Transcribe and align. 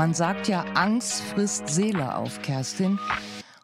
Man 0.00 0.14
sagt 0.14 0.48
ja, 0.48 0.64
Angst 0.76 1.20
frisst 1.20 1.68
Seele 1.68 2.16
auf, 2.16 2.40
Kerstin. 2.40 2.98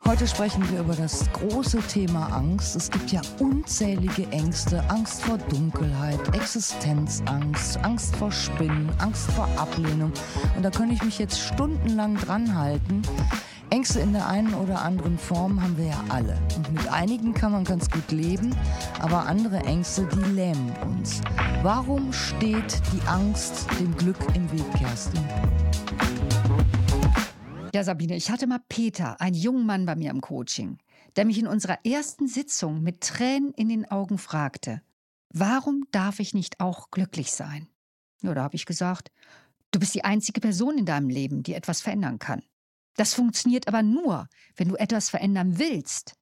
Heute 0.04 0.26
sprechen 0.26 0.70
wir 0.70 0.80
über 0.80 0.94
das 0.94 1.24
große 1.32 1.78
Thema 1.78 2.26
Angst. 2.26 2.76
Es 2.76 2.90
gibt 2.90 3.10
ja 3.10 3.22
unzählige 3.40 4.30
Ängste. 4.32 4.84
Angst 4.90 5.22
vor 5.22 5.38
Dunkelheit, 5.38 6.20
Existenzangst, 6.34 7.82
Angst 7.82 8.14
vor 8.16 8.30
Spinnen, 8.30 8.90
Angst 8.98 9.30
vor 9.30 9.48
Ablehnung. 9.56 10.12
Und 10.54 10.62
da 10.62 10.68
könnte 10.68 10.92
ich 10.92 11.02
mich 11.02 11.18
jetzt 11.18 11.40
stundenlang 11.40 12.18
dran 12.18 12.54
halten. 12.54 13.00
Ängste 13.70 14.00
in 14.00 14.12
der 14.12 14.28
einen 14.28 14.52
oder 14.52 14.82
anderen 14.82 15.18
Form 15.18 15.62
haben 15.62 15.78
wir 15.78 15.86
ja 15.86 16.04
alle. 16.10 16.36
Und 16.54 16.70
mit 16.70 16.86
einigen 16.92 17.32
kann 17.32 17.52
man 17.52 17.64
ganz 17.64 17.90
gut 17.90 18.12
leben, 18.12 18.54
aber 19.00 19.24
andere 19.24 19.60
Ängste, 19.60 20.06
die 20.14 20.32
lähmen 20.32 20.70
uns. 20.82 21.22
Warum 21.62 22.12
steht 22.12 22.82
die 22.92 23.08
Angst 23.08 23.66
dem 23.80 23.96
Glück 23.96 24.18
im 24.34 24.52
Weg, 24.52 24.70
Kerstin? 24.78 25.24
Ja, 27.76 27.84
Sabine, 27.84 28.16
ich 28.16 28.30
hatte 28.30 28.46
mal 28.46 28.62
Peter, 28.70 29.20
einen 29.20 29.36
jungen 29.36 29.66
Mann 29.66 29.84
bei 29.84 29.96
mir 29.96 30.10
im 30.10 30.22
Coaching, 30.22 30.78
der 31.14 31.26
mich 31.26 31.38
in 31.38 31.46
unserer 31.46 31.84
ersten 31.84 32.26
Sitzung 32.26 32.82
mit 32.82 33.02
Tränen 33.02 33.52
in 33.52 33.68
den 33.68 33.84
Augen 33.84 34.16
fragte, 34.16 34.80
warum 35.28 35.84
darf 35.90 36.18
ich 36.18 36.32
nicht 36.32 36.58
auch 36.58 36.90
glücklich 36.90 37.32
sein? 37.32 37.68
Ja, 38.22 38.32
da 38.32 38.44
habe 38.44 38.56
ich 38.56 38.64
gesagt, 38.64 39.10
du 39.72 39.78
bist 39.78 39.94
die 39.94 40.04
einzige 40.04 40.40
Person 40.40 40.78
in 40.78 40.86
deinem 40.86 41.10
Leben, 41.10 41.42
die 41.42 41.52
etwas 41.52 41.82
verändern 41.82 42.18
kann. 42.18 42.42
Das 42.94 43.12
funktioniert 43.12 43.68
aber 43.68 43.82
nur, 43.82 44.26
wenn 44.56 44.68
du 44.68 44.76
etwas 44.76 45.10
verändern 45.10 45.58
willst. 45.58 46.14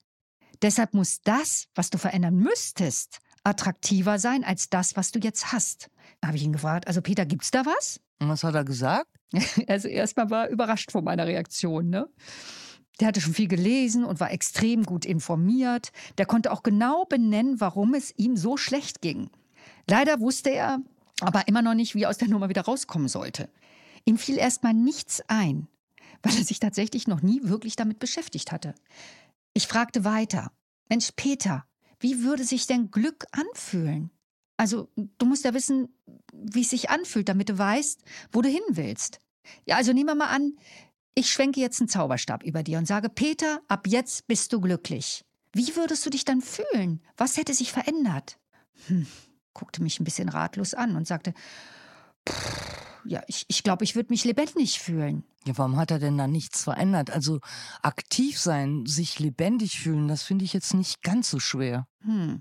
Deshalb 0.61 0.93
muss 0.93 1.21
das, 1.23 1.69
was 1.77 1.89
du 1.89 1.99
verändern 1.99 2.35
müsstest, 2.35 3.21
attraktiver 3.45 4.19
sein 4.19 4.43
als 4.43 4.71
das, 4.71 4.97
was 4.97 5.13
du 5.13 5.21
jetzt 5.21 5.53
hast. 5.53 5.89
Da 6.21 6.27
habe 6.27 6.37
ich 6.37 6.43
ihn 6.43 6.53
gefragt, 6.53 6.89
also 6.89 7.01
Peter, 7.01 7.25
gibt's 7.25 7.53
da 7.53 7.65
was? 7.65 8.01
Und 8.19 8.29
was 8.29 8.43
hat 8.43 8.57
er 8.57 8.65
gesagt? 8.65 9.14
Also 9.67 9.89
erstmal 9.89 10.31
war 10.31 10.45
er 10.47 10.51
überrascht 10.51 10.93
von 10.93 11.05
meiner 11.05 11.27
Reaktion, 11.27 11.91
ne? 11.91 12.09
Der 13.01 13.09
hatte 13.09 13.21
schon 13.21 13.35
viel 13.35 13.49
gelesen 13.49 14.05
und 14.05 14.21
war 14.21 14.31
extrem 14.31 14.85
gut 14.85 15.05
informiert. 15.05 15.91
Der 16.17 16.27
konnte 16.27 16.53
auch 16.53 16.63
genau 16.63 17.05
benennen, 17.05 17.61
warum 17.61 17.95
es 17.95 18.17
ihm 18.17 18.37
so 18.37 18.57
schlecht 18.57 19.01
ging. 19.01 19.31
Leider 19.89 20.21
wusste 20.21 20.51
er 20.51 20.79
aber 21.21 21.49
immer 21.49 21.63
noch 21.63 21.75
nicht, 21.75 21.97
wie 21.97 22.03
er 22.03 22.11
aus 22.11 22.19
der 22.19 22.29
Nummer 22.29 22.49
wieder 22.49 22.63
rauskommen 22.63 23.09
sollte. 23.09 23.49
Ihm 24.05 24.17
fiel 24.17 24.39
erstmal 24.39 24.75
nichts 24.75 25.23
ein 25.27 25.67
weil 26.25 26.37
er 26.37 26.45
sich 26.45 26.59
tatsächlich 26.59 27.07
noch 27.07 27.23
nie 27.23 27.41
wirklich 27.45 27.77
damit 27.77 27.99
beschäftigt 27.99 28.51
hatte. 28.51 28.75
Ich 29.53 29.69
fragte 29.69 30.05
weiter, 30.05 30.51
Mensch 30.89 31.13
Peter, 31.15 31.65
wie 32.01 32.23
würde 32.23 32.45
sich 32.45 32.67
denn 32.67 32.91
Glück 32.91 33.27
anfühlen? 33.31 34.11
Also, 34.57 34.89
du 34.97 35.27
musst 35.27 35.45
ja 35.45 35.55
wissen, 35.55 35.89
wie 36.33 36.63
es 36.63 36.71
sich 36.71 36.91
anfühlt, 36.91 37.29
damit 37.29 37.49
du 37.49 37.59
weißt, 37.59 38.03
wo 38.33 38.43
du 38.43 38.49
hin 38.49 38.63
willst. 38.71 39.19
Ja, 39.67 39.77
also 39.77 39.93
nehmen 39.93 40.09
wir 40.09 40.15
mal 40.15 40.29
an, 40.29 40.57
ich 41.15 41.31
schwenke 41.31 41.61
jetzt 41.61 41.81
einen 41.81 41.89
Zauberstab 41.89 42.43
über 42.43 42.63
dir 42.63 42.79
und 42.79 42.87
sage, 42.87 43.09
Peter, 43.09 43.61
ab 43.69 43.87
jetzt 43.87 44.27
bist 44.27 44.53
du 44.53 44.61
glücklich. 44.61 45.25
Wie 45.53 45.77
würdest 45.77 46.05
du 46.05 46.11
dich 46.11 46.25
dann 46.25 46.41
fühlen? 46.41 47.01
Was 47.17 47.37
hätte 47.37 47.55
sich 47.55 47.73
verändert? 47.73 48.39
Hm, 48.87 49.07
guckte 49.53 49.83
mich 49.83 50.01
ein 50.01 50.05
bisschen 50.05 50.29
ratlos 50.29 50.75
an 50.75 50.97
und 50.97 51.07
sagte, 51.07 51.33
ja, 53.05 53.23
ich, 53.29 53.45
ich 53.49 53.63
glaube, 53.63 53.85
ich 53.85 53.95
würde 53.95 54.13
mich 54.13 54.25
lebendig 54.25 54.81
fühlen. 54.81 55.25
Ja, 55.47 55.57
warum 55.59 55.77
hat 55.77 55.91
er 55.91 55.99
denn 55.99 56.19
da 56.19 56.27
nichts 56.27 56.65
verändert? 56.65 57.11
Also 57.11 57.41
aktiv 57.83 58.41
sein, 58.41 58.87
sich 58.87 59.19
lebendig 59.19 59.79
fühlen, 59.79 60.09
das 60.09 60.23
finde 60.23 60.45
ich 60.45 60.53
jetzt 60.53 60.75
nicht 60.75 61.03
ganz 61.03 61.31
so 61.31 61.39
schwer. 61.39 61.87
Hm. 62.01 62.41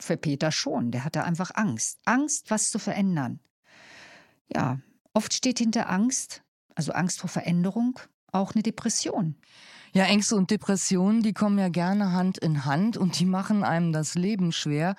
Für 0.00 0.16
Peter 0.16 0.50
schon. 0.50 0.90
Der 0.90 1.04
hatte 1.04 1.24
einfach 1.24 1.50
Angst. 1.54 2.00
Angst, 2.04 2.50
was 2.50 2.70
zu 2.70 2.78
verändern. 2.78 3.40
Ja, 4.52 4.80
oft 5.12 5.32
steht 5.32 5.58
hinter 5.58 5.88
Angst, 5.88 6.42
also 6.74 6.92
Angst 6.92 7.20
vor 7.20 7.28
Veränderung, 7.28 8.00
auch 8.32 8.54
eine 8.54 8.62
Depression. 8.62 9.36
Ja, 9.92 10.04
Ängste 10.04 10.36
und 10.36 10.52
Depressionen, 10.52 11.20
die 11.24 11.32
kommen 11.32 11.58
ja 11.58 11.68
gerne 11.68 12.12
Hand 12.12 12.38
in 12.38 12.64
Hand 12.64 12.96
und 12.96 13.18
die 13.18 13.26
machen 13.26 13.64
einem 13.64 13.92
das 13.92 14.14
Leben 14.14 14.52
schwer. 14.52 14.94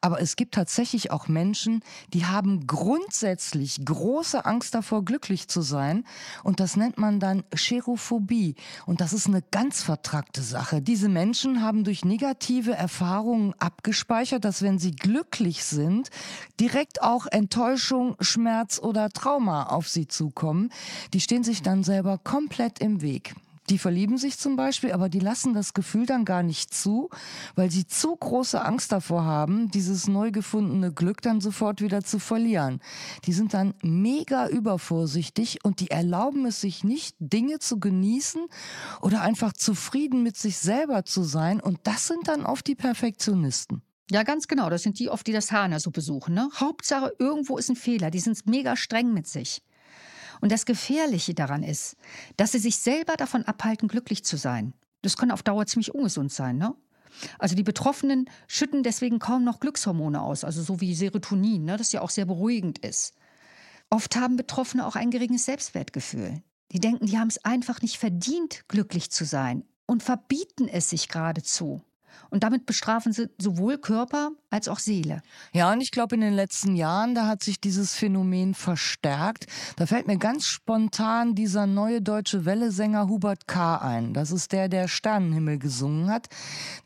Aber 0.00 0.20
es 0.20 0.36
gibt 0.36 0.54
tatsächlich 0.54 1.10
auch 1.10 1.26
Menschen, 1.26 1.82
die 2.12 2.26
haben 2.26 2.68
grundsätzlich 2.68 3.84
große 3.84 4.44
Angst 4.44 4.76
davor, 4.76 5.04
glücklich 5.04 5.48
zu 5.48 5.62
sein. 5.62 6.04
Und 6.44 6.60
das 6.60 6.76
nennt 6.76 6.96
man 6.96 7.18
dann 7.18 7.42
Cherophobie. 7.52 8.54
Und 8.86 9.00
das 9.00 9.12
ist 9.12 9.26
eine 9.26 9.42
ganz 9.50 9.82
vertrackte 9.82 10.42
Sache. 10.42 10.80
Diese 10.80 11.08
Menschen 11.08 11.60
haben 11.60 11.82
durch 11.82 12.04
negative 12.04 12.72
Erfahrungen 12.72 13.52
abgespeichert, 13.58 14.44
dass 14.44 14.62
wenn 14.62 14.78
sie 14.78 14.92
glücklich 14.92 15.64
sind, 15.64 16.10
direkt 16.60 17.02
auch 17.02 17.26
Enttäuschung, 17.26 18.14
Schmerz 18.20 18.78
oder 18.78 19.10
Trauma 19.10 19.64
auf 19.64 19.88
sie 19.88 20.06
zukommen. 20.06 20.70
Die 21.14 21.20
stehen 21.20 21.42
sich 21.42 21.62
dann 21.62 21.82
selber 21.82 22.18
komplett 22.18 22.78
im 22.78 23.00
Weg. 23.02 23.34
Die 23.70 23.78
verlieben 23.78 24.16
sich 24.18 24.38
zum 24.38 24.56
Beispiel, 24.56 24.92
aber 24.92 25.08
die 25.08 25.18
lassen 25.18 25.54
das 25.54 25.74
Gefühl 25.74 26.06
dann 26.06 26.24
gar 26.24 26.42
nicht 26.42 26.72
zu, 26.72 27.10
weil 27.54 27.70
sie 27.70 27.86
zu 27.86 28.14
große 28.14 28.64
Angst 28.64 28.92
davor 28.92 29.24
haben, 29.24 29.70
dieses 29.70 30.06
neu 30.06 30.30
gefundene 30.30 30.92
Glück 30.92 31.22
dann 31.22 31.40
sofort 31.40 31.80
wieder 31.80 32.02
zu 32.02 32.18
verlieren. 32.18 32.80
Die 33.24 33.32
sind 33.32 33.54
dann 33.54 33.74
mega 33.82 34.48
übervorsichtig 34.48 35.64
und 35.64 35.80
die 35.80 35.90
erlauben 35.90 36.46
es 36.46 36.60
sich 36.60 36.84
nicht, 36.84 37.16
Dinge 37.18 37.58
zu 37.58 37.80
genießen 37.80 38.46
oder 39.00 39.22
einfach 39.22 39.52
zufrieden 39.52 40.22
mit 40.22 40.36
sich 40.36 40.58
selber 40.58 41.04
zu 41.04 41.22
sein. 41.22 41.60
Und 41.60 41.80
das 41.84 42.06
sind 42.06 42.28
dann 42.28 42.46
oft 42.46 42.66
die 42.66 42.76
Perfektionisten. 42.76 43.82
Ja, 44.10 44.22
ganz 44.22 44.46
genau. 44.46 44.70
Das 44.70 44.82
sind 44.82 44.98
die 44.98 45.10
oft, 45.10 45.26
die 45.26 45.32
das 45.32 45.50
Hahner 45.50 45.80
so 45.80 45.90
besuchen. 45.90 46.34
Ne? 46.34 46.48
Hauptsache, 46.54 47.12
irgendwo 47.18 47.58
ist 47.58 47.68
ein 47.68 47.76
Fehler. 47.76 48.10
Die 48.10 48.20
sind 48.20 48.46
mega 48.46 48.76
streng 48.76 49.12
mit 49.12 49.26
sich. 49.26 49.62
Und 50.40 50.52
das 50.52 50.66
Gefährliche 50.66 51.34
daran 51.34 51.62
ist, 51.62 51.96
dass 52.36 52.52
sie 52.52 52.58
sich 52.58 52.78
selber 52.78 53.14
davon 53.14 53.44
abhalten, 53.44 53.88
glücklich 53.88 54.24
zu 54.24 54.36
sein. 54.36 54.74
Das 55.02 55.16
kann 55.16 55.30
auf 55.30 55.42
Dauer 55.42 55.66
ziemlich 55.66 55.94
ungesund 55.94 56.32
sein, 56.32 56.58
ne? 56.58 56.74
Also 57.38 57.54
die 57.54 57.62
Betroffenen 57.62 58.28
schütten 58.46 58.82
deswegen 58.82 59.18
kaum 59.18 59.44
noch 59.44 59.60
Glückshormone 59.60 60.20
aus, 60.20 60.44
also 60.44 60.62
so 60.62 60.80
wie 60.80 60.94
Serotonin, 60.94 61.64
ne, 61.64 61.76
das 61.76 61.92
ja 61.92 62.02
auch 62.02 62.10
sehr 62.10 62.26
beruhigend 62.26 62.78
ist. 62.80 63.14
Oft 63.88 64.16
haben 64.16 64.36
Betroffene 64.36 64.86
auch 64.86 64.96
ein 64.96 65.10
geringes 65.10 65.46
Selbstwertgefühl. 65.46 66.42
Die 66.72 66.80
denken, 66.80 67.06
die 67.06 67.18
haben 67.18 67.28
es 67.28 67.44
einfach 67.44 67.80
nicht 67.80 67.96
verdient, 67.96 68.68
glücklich 68.68 69.10
zu 69.10 69.24
sein 69.24 69.64
und 69.86 70.02
verbieten 70.02 70.68
es 70.68 70.90
sich 70.90 71.08
geradezu. 71.08 71.82
Und 72.30 72.42
damit 72.42 72.66
bestrafen 72.66 73.12
sie 73.12 73.28
sowohl 73.38 73.78
Körper 73.78 74.30
als 74.50 74.68
auch 74.68 74.78
Seele. 74.78 75.22
Ja, 75.52 75.72
und 75.72 75.80
ich 75.80 75.90
glaube, 75.90 76.14
in 76.14 76.20
den 76.20 76.34
letzten 76.34 76.76
Jahren, 76.76 77.14
da 77.14 77.26
hat 77.26 77.42
sich 77.42 77.60
dieses 77.60 77.94
Phänomen 77.94 78.54
verstärkt. 78.54 79.46
Da 79.76 79.86
fällt 79.86 80.06
mir 80.06 80.16
ganz 80.16 80.46
spontan 80.46 81.34
dieser 81.34 81.66
neue 81.66 82.00
deutsche 82.00 82.44
Wellesänger 82.44 83.08
Hubert 83.08 83.46
K. 83.46 83.76
ein. 83.76 84.14
Das 84.14 84.30
ist 84.30 84.52
der, 84.52 84.68
der 84.68 84.88
Sternenhimmel 84.88 85.58
gesungen 85.58 86.08
hat. 86.08 86.28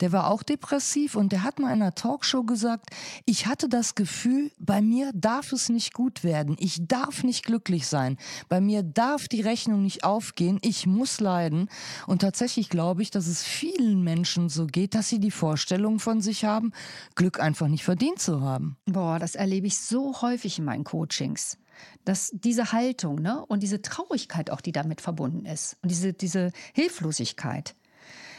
Der 0.01 0.13
war 0.13 0.29
auch 0.29 0.43
depressiv 0.43 1.15
und 1.15 1.33
der 1.33 1.43
hat 1.43 1.59
mal 1.59 1.69
in 1.69 1.83
einer 1.83 1.95
Talkshow 1.95 2.43
gesagt, 2.43 2.91
ich 3.25 3.47
hatte 3.47 3.69
das 3.69 3.95
Gefühl, 3.95 4.51
bei 4.59 4.83
mir 4.83 5.13
darf 5.15 5.53
es 5.53 5.69
nicht 5.69 5.95
gut 5.95 6.25
werden. 6.25 6.57
Ich 6.59 6.89
darf 6.89 7.23
nicht 7.23 7.45
glücklich 7.45 7.87
sein. 7.87 8.17
Bei 8.49 8.61
mir 8.61 8.83
darf 8.83 9.29
die 9.29 9.43
Rechnung 9.43 9.83
nicht 9.83 10.03
aufgehen. 10.03 10.59
Ich 10.63 10.87
muss 10.87 11.21
leiden. 11.21 11.69
Und 12.07 12.23
tatsächlich 12.23 12.69
glaube 12.69 13.03
ich, 13.03 13.11
dass 13.11 13.27
es 13.27 13.45
vielen 13.45 14.03
Menschen 14.03 14.49
so 14.49 14.67
geht, 14.67 14.95
dass 14.95 15.09
sie 15.09 15.20
die 15.21 15.31
Vorstellung 15.31 15.99
von 15.99 16.21
sich 16.21 16.45
haben, 16.45 16.73
Glück 17.15 17.41
einfach 17.41 17.69
nicht 17.69 17.85
verdient 17.85 18.21
zu 18.21 18.41
haben. 18.41 18.77
Boah, 18.87 19.19
das 19.19 19.35
erlebe 19.35 19.67
ich 19.67 19.79
so 19.79 20.21
häufig 20.23 20.59
in 20.59 20.65
meinen 20.65 20.85
Coachings. 20.85 21.59
Dass 22.05 22.31
diese 22.35 22.73
Haltung 22.73 23.17
ne, 23.17 23.45
und 23.47 23.63
diese 23.63 23.81
Traurigkeit 23.81 24.51
auch, 24.51 24.61
die 24.61 24.73
damit 24.73 25.01
verbunden 25.01 25.47
ist 25.47 25.79
und 25.83 25.91
diese, 25.91 26.13
diese 26.13 26.53
Hilflosigkeit. 26.75 27.75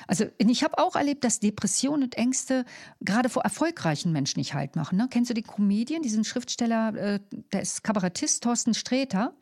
Also 0.07 0.25
ich 0.37 0.63
habe 0.63 0.77
auch 0.77 0.95
erlebt, 0.95 1.23
dass 1.23 1.39
Depressionen 1.39 2.03
und 2.03 2.17
Ängste 2.17 2.65
gerade 2.99 3.29
vor 3.29 3.43
erfolgreichen 3.43 4.11
Menschen 4.11 4.39
nicht 4.39 4.53
halt 4.53 4.75
machen. 4.75 4.97
Ne? 4.97 5.07
Kennst 5.09 5.29
du 5.29 5.33
den 5.33 5.45
Comedian, 5.45 6.01
diesen 6.01 6.23
Schriftsteller, 6.23 6.93
äh, 6.95 7.19
der 7.53 7.61
ist 7.61 7.83
Kabarettist, 7.83 8.43
Thorsten 8.43 8.73
Sträter? 8.73 9.33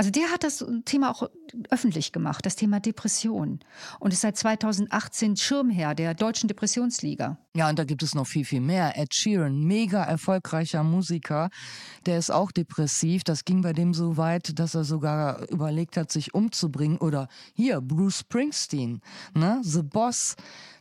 Also 0.00 0.10
der 0.10 0.30
hat 0.30 0.44
das 0.44 0.64
Thema 0.86 1.10
auch 1.10 1.28
öffentlich 1.68 2.10
gemacht, 2.10 2.46
das 2.46 2.56
Thema 2.56 2.80
Depression. 2.80 3.60
Und 3.98 4.14
ist 4.14 4.22
seit 4.22 4.34
2018 4.34 5.36
Schirmherr 5.36 5.94
der 5.94 6.14
Deutschen 6.14 6.48
Depressionsliga. 6.48 7.36
Ja, 7.54 7.68
und 7.68 7.78
da 7.78 7.84
gibt 7.84 8.02
es 8.02 8.14
noch 8.14 8.26
viel, 8.26 8.46
viel 8.46 8.62
mehr. 8.62 8.96
Ed 8.96 9.12
Sheeran, 9.12 9.62
mega 9.64 10.02
erfolgreicher 10.02 10.82
Musiker, 10.84 11.50
der 12.06 12.16
ist 12.16 12.30
auch 12.30 12.50
depressiv. 12.50 13.24
Das 13.24 13.44
ging 13.44 13.60
bei 13.60 13.74
dem 13.74 13.92
so 13.92 14.16
weit, 14.16 14.58
dass 14.58 14.74
er 14.74 14.84
sogar 14.84 15.46
überlegt 15.50 15.98
hat, 15.98 16.10
sich 16.10 16.32
umzubringen. 16.32 16.96
Oder 16.96 17.28
hier, 17.52 17.82
Bruce 17.82 18.20
Springsteen, 18.20 19.02
ne? 19.34 19.60
The 19.62 19.82
Boss 19.82 20.34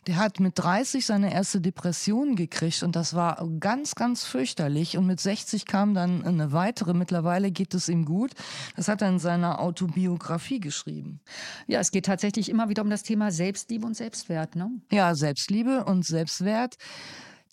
der 0.07 0.17
hat 0.17 0.39
mit 0.39 0.57
30 0.57 1.05
seine 1.05 1.33
erste 1.33 1.61
Depression 1.61 2.35
gekriegt 2.35 2.83
und 2.83 2.95
das 2.95 3.13
war 3.13 3.47
ganz, 3.59 3.95
ganz 3.95 4.23
fürchterlich. 4.23 4.97
Und 4.97 5.05
mit 5.05 5.19
60 5.19 5.65
kam 5.65 5.93
dann 5.93 6.23
eine 6.23 6.51
weitere. 6.51 6.93
Mittlerweile 6.93 7.51
geht 7.51 7.73
es 7.73 7.89
ihm 7.89 8.05
gut. 8.05 8.31
Das 8.75 8.87
hat 8.87 9.01
er 9.01 9.09
in 9.09 9.19
seiner 9.19 9.59
Autobiografie 9.59 10.59
geschrieben. 10.59 11.19
Ja, 11.67 11.79
es 11.79 11.91
geht 11.91 12.05
tatsächlich 12.05 12.49
immer 12.49 12.69
wieder 12.69 12.81
um 12.81 12.89
das 12.89 13.03
Thema 13.03 13.31
Selbstliebe 13.31 13.85
und 13.85 13.95
Selbstwert, 13.95 14.55
ne? 14.55 14.71
Ja, 14.91 15.15
Selbstliebe 15.15 15.83
und 15.85 16.05
Selbstwert 16.05 16.77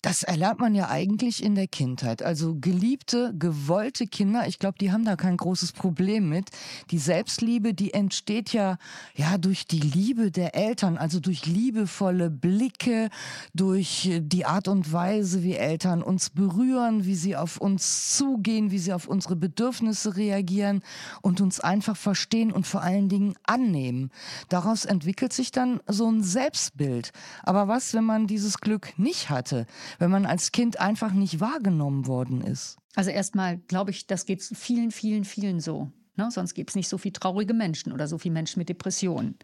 Das 0.07 0.23
erlernt 0.23 0.61
man 0.61 0.73
ja 0.73 0.87
eigentlich 0.87 1.43
in 1.43 1.53
der 1.53 1.67
Kindheit. 1.67 2.23
Also 2.23 2.55
geliebte, 2.55 3.33
gewollte 3.37 4.07
Kinder, 4.07 4.47
ich 4.47 4.57
glaube, 4.57 4.77
die 4.79 4.93
haben 4.93 5.03
da 5.03 5.17
kein 5.17 5.35
großes 5.35 5.73
Problem 5.73 6.29
mit. 6.29 6.49
Die 6.91 6.97
Selbstliebe, 6.97 7.73
die 7.73 7.93
entsteht 7.93 8.53
ja, 8.53 8.77
ja 9.15 9.37
durch 9.37 9.67
die 9.67 9.81
Liebe 9.81 10.31
der 10.31 10.55
Eltern, 10.55 10.97
also 10.97 11.19
durch 11.19 11.45
liebevolle 11.45 12.29
Blicke, 12.29 13.09
durch 13.53 14.09
die 14.21 14.45
Art 14.45 14.69
und 14.69 14.93
Weise, 14.93 15.43
wie 15.43 15.55
Eltern 15.55 16.01
uns 16.01 16.29
berühren, 16.29 17.03
wie 17.03 17.15
sie 17.15 17.35
auf 17.35 17.57
uns 17.57 18.15
zugehen, 18.15 18.71
wie 18.71 18.79
sie 18.79 18.93
auf 18.93 19.09
unsere 19.09 19.35
Bedürfnisse 19.35 20.15
reagieren 20.15 20.83
und 21.21 21.41
uns 21.41 21.59
einfach 21.59 21.97
verstehen 21.97 22.53
und 22.53 22.65
vor 22.65 22.81
allen 22.81 23.09
Dingen 23.09 23.35
annehmen. 23.43 24.11
Daraus 24.47 24.85
entwickelt 24.85 25.33
sich 25.33 25.51
dann 25.51 25.81
so 25.85 26.09
ein 26.09 26.23
Selbstbild. 26.23 27.11
Aber 27.43 27.67
was, 27.67 27.93
wenn 27.93 28.05
man 28.05 28.25
dieses 28.25 28.59
Glück 28.59 28.97
nicht 28.97 29.29
hatte? 29.29 29.65
Wenn 29.99 30.11
man 30.11 30.25
als 30.25 30.51
Kind 30.51 30.79
einfach 30.79 31.11
nicht 31.11 31.39
wahrgenommen 31.39 32.07
worden 32.07 32.41
ist. 32.41 32.77
Also 32.95 33.09
erstmal 33.09 33.57
glaube 33.57 33.91
ich, 33.91 34.07
das 34.07 34.25
geht 34.25 34.41
vielen, 34.41 34.91
vielen, 34.91 35.25
vielen 35.25 35.59
so. 35.59 35.91
Ne? 36.15 36.29
Sonst 36.31 36.53
gibt 36.53 36.71
es 36.71 36.75
nicht 36.75 36.89
so 36.89 36.97
viele 36.97 37.13
traurige 37.13 37.53
Menschen 37.53 37.91
oder 37.91 38.07
so 38.07 38.17
viele 38.17 38.33
Menschen 38.33 38.59
mit 38.59 38.69
Depressionen. 38.69 39.37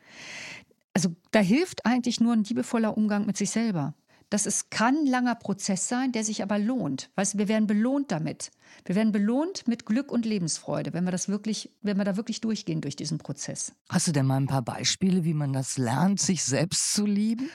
Also 0.94 1.16
da 1.32 1.40
hilft 1.40 1.86
eigentlich 1.86 2.20
nur 2.20 2.34
ein 2.34 2.44
liebevoller 2.44 2.98
Umgang 2.98 3.26
mit 3.26 3.38
sich 3.38 3.52
selber. 3.52 3.96
Das 4.30 4.48
ist, 4.48 4.72
kann 4.72 4.96
ein 4.96 5.06
langer 5.06 5.36
Prozess 5.36 5.88
sein, 5.88 6.12
der 6.12 6.24
sich 6.24 6.42
aber 6.42 6.58
lohnt. 6.58 7.12
Weißt, 7.14 7.38
wir 7.38 7.48
werden 7.48 7.68
belohnt 7.68 8.12
damit. 8.12 8.52
Wir 8.84 8.96
werden 8.96 9.12
belohnt 9.12 9.68
mit 9.68 9.86
Glück 9.86 10.12
und 10.12 10.26
Lebensfreude, 10.26 10.92
wenn 10.94 11.04
wir 11.04 11.12
das 11.12 11.30
wirklich, 11.30 11.70
wenn 11.84 11.98
wir 11.98 12.04
da 12.04 12.18
wirklich 12.18 12.42
durchgehen 12.42 12.82
durch 12.82 12.96
diesen 12.96 13.20
Prozess. 13.20 13.74
Hast 13.90 14.08
du 14.08 14.12
denn 14.12 14.26
mal 14.26 14.38
ein 14.38 14.48
paar 14.48 14.64
Beispiele, 14.64 15.24
wie 15.24 15.36
man 15.36 15.54
das 15.54 15.78
lernt, 15.78 16.20
sich 16.20 16.44
selbst 16.44 16.94
zu 16.94 17.06
lieben? 17.06 17.52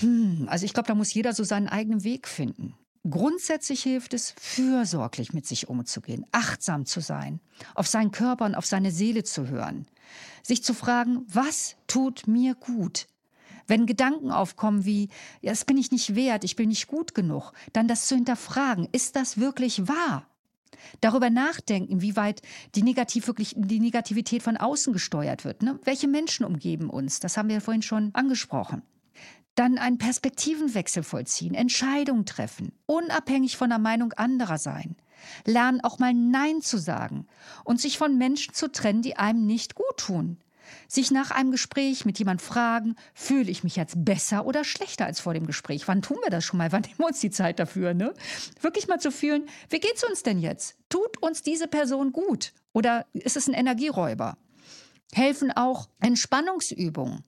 Hm, 0.00 0.46
also 0.48 0.64
ich 0.64 0.72
glaube, 0.72 0.88
da 0.88 0.94
muss 0.94 1.14
jeder 1.14 1.32
so 1.32 1.44
seinen 1.44 1.68
eigenen 1.68 2.04
Weg 2.04 2.26
finden. 2.26 2.74
Grundsätzlich 3.08 3.82
hilft 3.82 4.14
es, 4.14 4.34
fürsorglich 4.38 5.34
mit 5.34 5.46
sich 5.46 5.68
umzugehen, 5.68 6.24
achtsam 6.32 6.86
zu 6.86 7.00
sein, 7.00 7.40
auf 7.74 7.86
seinen 7.86 8.12
Körper 8.12 8.46
und 8.46 8.54
auf 8.54 8.64
seine 8.64 8.90
Seele 8.90 9.24
zu 9.24 9.48
hören, 9.48 9.86
sich 10.42 10.64
zu 10.64 10.72
fragen, 10.72 11.26
was 11.28 11.76
tut 11.86 12.26
mir 12.26 12.54
gut? 12.54 13.06
Wenn 13.66 13.86
Gedanken 13.86 14.30
aufkommen 14.30 14.86
wie, 14.86 15.10
ja, 15.42 15.52
das 15.52 15.66
bin 15.66 15.76
ich 15.76 15.90
nicht 15.90 16.14
wert, 16.14 16.44
ich 16.44 16.56
bin 16.56 16.70
nicht 16.70 16.86
gut 16.86 17.14
genug, 17.14 17.52
dann 17.74 17.88
das 17.88 18.06
zu 18.06 18.14
hinterfragen, 18.14 18.88
ist 18.92 19.16
das 19.16 19.38
wirklich 19.38 19.86
wahr? 19.86 20.26
Darüber 21.00 21.30
nachdenken, 21.30 22.00
wie 22.00 22.16
weit 22.16 22.42
die, 22.74 22.82
Negativ 22.82 23.26
wirklich, 23.26 23.54
die 23.56 23.80
Negativität 23.80 24.42
von 24.42 24.56
außen 24.56 24.92
gesteuert 24.92 25.44
wird. 25.44 25.62
Ne? 25.62 25.78
Welche 25.84 26.08
Menschen 26.08 26.44
umgeben 26.44 26.90
uns? 26.90 27.20
Das 27.20 27.36
haben 27.36 27.48
wir 27.48 27.60
vorhin 27.60 27.82
schon 27.82 28.14
angesprochen. 28.14 28.82
Dann 29.54 29.78
einen 29.78 29.98
Perspektivenwechsel 29.98 31.02
vollziehen, 31.02 31.54
Entscheidungen 31.54 32.26
treffen, 32.26 32.72
unabhängig 32.86 33.56
von 33.56 33.70
der 33.70 33.78
Meinung 33.78 34.12
anderer 34.14 34.58
sein. 34.58 34.96
Lernen 35.46 35.80
auch 35.82 35.98
mal 35.98 36.12
Nein 36.12 36.60
zu 36.60 36.76
sagen 36.76 37.26
und 37.64 37.80
sich 37.80 37.96
von 37.96 38.18
Menschen 38.18 38.54
zu 38.54 38.70
trennen, 38.70 39.02
die 39.02 39.16
einem 39.16 39.46
nicht 39.46 39.74
gut 39.74 39.96
tun. 39.96 40.38
Sich 40.88 41.10
nach 41.10 41.30
einem 41.30 41.50
Gespräch 41.50 42.04
mit 42.04 42.18
jemand 42.18 42.42
fragen, 42.42 42.96
fühle 43.14 43.50
ich 43.50 43.64
mich 43.64 43.76
jetzt 43.76 44.04
besser 44.04 44.46
oder 44.46 44.64
schlechter 44.64 45.06
als 45.06 45.20
vor 45.20 45.34
dem 45.34 45.46
Gespräch? 45.46 45.86
Wann 45.88 46.02
tun 46.02 46.18
wir 46.22 46.30
das 46.30 46.44
schon 46.44 46.58
mal? 46.58 46.72
Wann 46.72 46.82
nehmen 46.82 46.98
wir 46.98 47.06
uns 47.06 47.20
die 47.20 47.30
Zeit 47.30 47.58
dafür? 47.58 47.94
Ne? 47.94 48.14
Wirklich 48.60 48.88
mal 48.88 49.00
zu 49.00 49.10
fühlen, 49.10 49.46
wie 49.68 49.80
geht's 49.80 50.04
uns 50.04 50.22
denn 50.22 50.38
jetzt? 50.38 50.76
Tut 50.88 51.22
uns 51.22 51.42
diese 51.42 51.68
Person 51.68 52.12
gut? 52.12 52.52
Oder 52.72 53.06
ist 53.12 53.36
es 53.36 53.48
ein 53.48 53.54
Energieräuber? 53.54 54.36
Helfen 55.12 55.52
auch 55.52 55.88
Entspannungsübungen. 56.00 57.24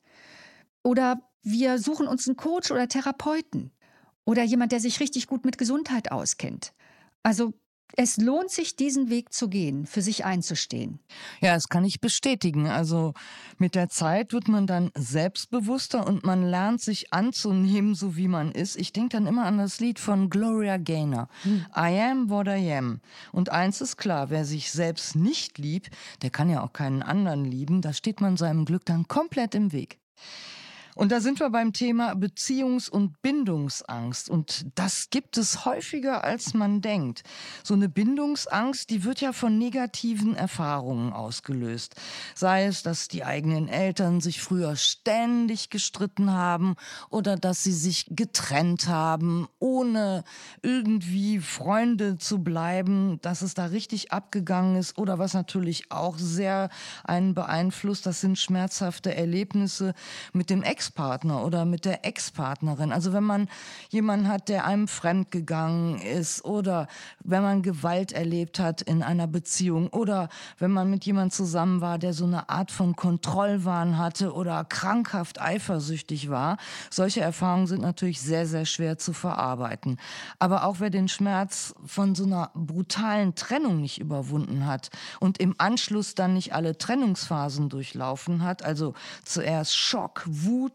Oder 0.83 1.21
wir 1.47 1.79
suchen 1.79 2.09
uns 2.09 2.27
einen 2.27 2.37
Coach 2.37 2.73
oder 2.73 2.89
Therapeuten 2.89 3.71
oder 4.25 4.43
jemand, 4.43 4.73
der 4.73 4.81
sich 4.81 4.99
richtig 4.99 5.29
gut 5.29 5.45
mit 5.45 5.59
Gesundheit 5.59 6.11
auskennt. 6.11 6.73
Also 7.23 7.55
es 7.95 8.17
lohnt 8.17 8.51
sich, 8.51 8.75
diesen 8.75 9.11
Weg 9.11 9.33
zu 9.33 9.49
gehen, 9.49 9.87
für 9.87 10.03
sich 10.03 10.25
einzustehen. 10.25 10.99
Ja, 11.41 11.55
das 11.55 11.69
kann 11.69 11.85
ich 11.85 12.01
bestätigen. 12.01 12.67
Also 12.67 13.15
mit 13.59 13.77
der 13.77 13.89
Zeit 13.89 14.33
wird 14.33 14.49
man 14.49 14.67
dann 14.67 14.91
selbstbewusster 14.97 16.05
und 16.05 16.25
man 16.25 16.43
lernt 16.43 16.81
sich 16.81 17.13
anzunehmen, 17.13 17.95
so 17.95 18.17
wie 18.17 18.27
man 18.27 18.51
ist. 18.51 18.75
Ich 18.75 18.93
denke 18.93 19.11
dann 19.11 19.29
immer 19.29 19.47
an 19.47 19.59
das 19.59 19.79
Lied 19.79 20.01
von 20.01 20.31
Gloria 20.31 20.79
Gaynor. 20.79 21.29
Hm. 21.43 21.65
I 21.77 22.01
am 22.01 22.29
what 22.29 22.49
I 22.49 22.73
am. 22.73 23.01
Und 23.31 23.51
eins 23.51 23.81
ist 23.81 23.97
klar, 23.97 24.31
wer 24.31 24.45
sich 24.45 24.73
selbst 24.73 25.15
nicht 25.15 25.57
liebt, 25.59 25.91
der 26.23 26.31
kann 26.31 26.51
ja 26.51 26.65
auch 26.65 26.73
keinen 26.73 27.03
anderen 27.03 27.45
lieben. 27.45 27.83
Da 27.83 27.93
steht 27.93 28.21
man 28.21 28.37
seinem 28.37 28.65
Glück 28.65 28.85
dann 28.85 29.07
komplett 29.07 29.55
im 29.55 29.71
Weg. 29.71 30.01
Und 30.97 31.13
da 31.13 31.21
sind 31.21 31.41
wir 31.41 31.51
beim 31.51 31.75
Thema 31.75 32.15
Beziehungs- 32.15 32.89
und 32.89 33.21
Bindungsangst. 33.21 34.31
Und 34.31 34.67
das 34.77 35.11
gibt 35.11 35.37
es 35.37 35.67
häufiger, 35.67 36.25
als 36.25 36.55
man 36.55 36.81
denkt. 36.81 37.23
So 37.63 37.75
eine 37.75 37.91
Bindungsangst, 37.91 38.89
die 38.89 39.05
wird 39.05 39.21
ja 39.21 39.35
von 39.35 39.59
negativen 39.59 40.35
Erfahrungen 40.35 41.13
ausgelöst. 41.13 41.97
Sei 42.35 42.65
es, 42.65 42.83
dass 42.83 43.09
die 43.09 43.25
eigenen 43.25 43.69
Eltern 43.69 44.23
sich 44.23 44.41
früher 44.41 44.75
ständig 44.77 45.69
gestritten 45.69 46.33
haben 46.33 46.77
oder 47.11 47.37
dass 47.37 47.63
sie 47.63 47.75
sich 47.75 48.07
getrennt 48.09 48.89
haben, 48.89 49.49
ohne 49.59 50.25
irgendwie 50.63 51.41
Freunde 51.41 52.17
zu 52.17 52.43
bleiben, 52.43 53.21
dass 53.21 53.43
es 53.43 53.53
da 53.53 53.67
richtig 53.67 54.13
abgegangen 54.13 54.77
ist. 54.77 54.97
Oder 54.97 55.19
was 55.19 55.35
natürlich 55.35 55.93
auch 55.93 56.17
sehr 56.17 56.71
einen 57.05 57.35
beeinflusst, 57.35 58.07
das 58.07 58.23
sind 58.23 58.39
schmerzhafte 58.39 59.15
Erlebnisse 59.15 59.93
mit 60.33 60.49
dem 60.49 60.63
Ex 60.63 60.86
Ex-Partner 60.87 61.45
oder 61.45 61.65
mit 61.65 61.85
der 61.85 62.05
Ex-Partnerin. 62.05 62.93
Also 62.93 63.13
wenn 63.13 63.25
man 63.25 63.49
jemanden 63.89 64.29
hat, 64.29 64.49
der 64.49 64.65
einem 64.67 64.87
fremdgegangen 64.87 65.99
ist 65.99 66.45
oder 66.45 66.87
wenn 67.25 67.43
man 67.43 67.63
Gewalt 67.63 68.13
erlebt 68.13 68.61
hat 68.61 68.83
in 68.83 69.03
einer 69.03 69.27
Beziehung 69.27 69.89
oder 69.89 70.29
wenn 70.59 70.71
man 70.71 70.89
mit 70.89 71.05
jemandem 71.05 71.33
zusammen 71.33 71.81
war, 71.81 71.99
der 71.99 72.13
so 72.13 72.25
eine 72.25 72.49
Art 72.49 72.71
von 72.71 72.95
Kontrollwahn 72.95 73.99
hatte 73.99 74.33
oder 74.33 74.65
krankhaft 74.65 75.41
eifersüchtig 75.41 76.31
war. 76.31 76.57
Solche 76.91 77.21
Erfahrungen 77.21 77.67
sind 77.67 77.83
natürlich 77.83 78.21
sehr, 78.21 78.47
sehr 78.47 78.65
schwer 78.65 78.97
zu 78.97 79.13
verarbeiten. 79.13 79.99
Aber 80.39 80.65
auch 80.65 80.77
wer 80.79 80.91
den 80.91 81.09
Schmerz 81.09 81.75
von 81.85 82.15
so 82.15 82.25
einer 82.25 82.51
brutalen 82.55 83.35
Trennung 83.35 83.81
nicht 83.81 84.01
überwunden 84.01 84.67
hat 84.67 84.91
und 85.19 85.39
im 85.39 85.57
Anschluss 85.59 86.15
dann 86.15 86.35
nicht 86.35 86.55
alle 86.55 86.79
Trennungsphasen 86.79 87.69
durchlaufen 87.71 88.45
hat, 88.45 88.63
also 88.65 88.95
zuerst 89.25 89.77
Schock, 89.77 90.23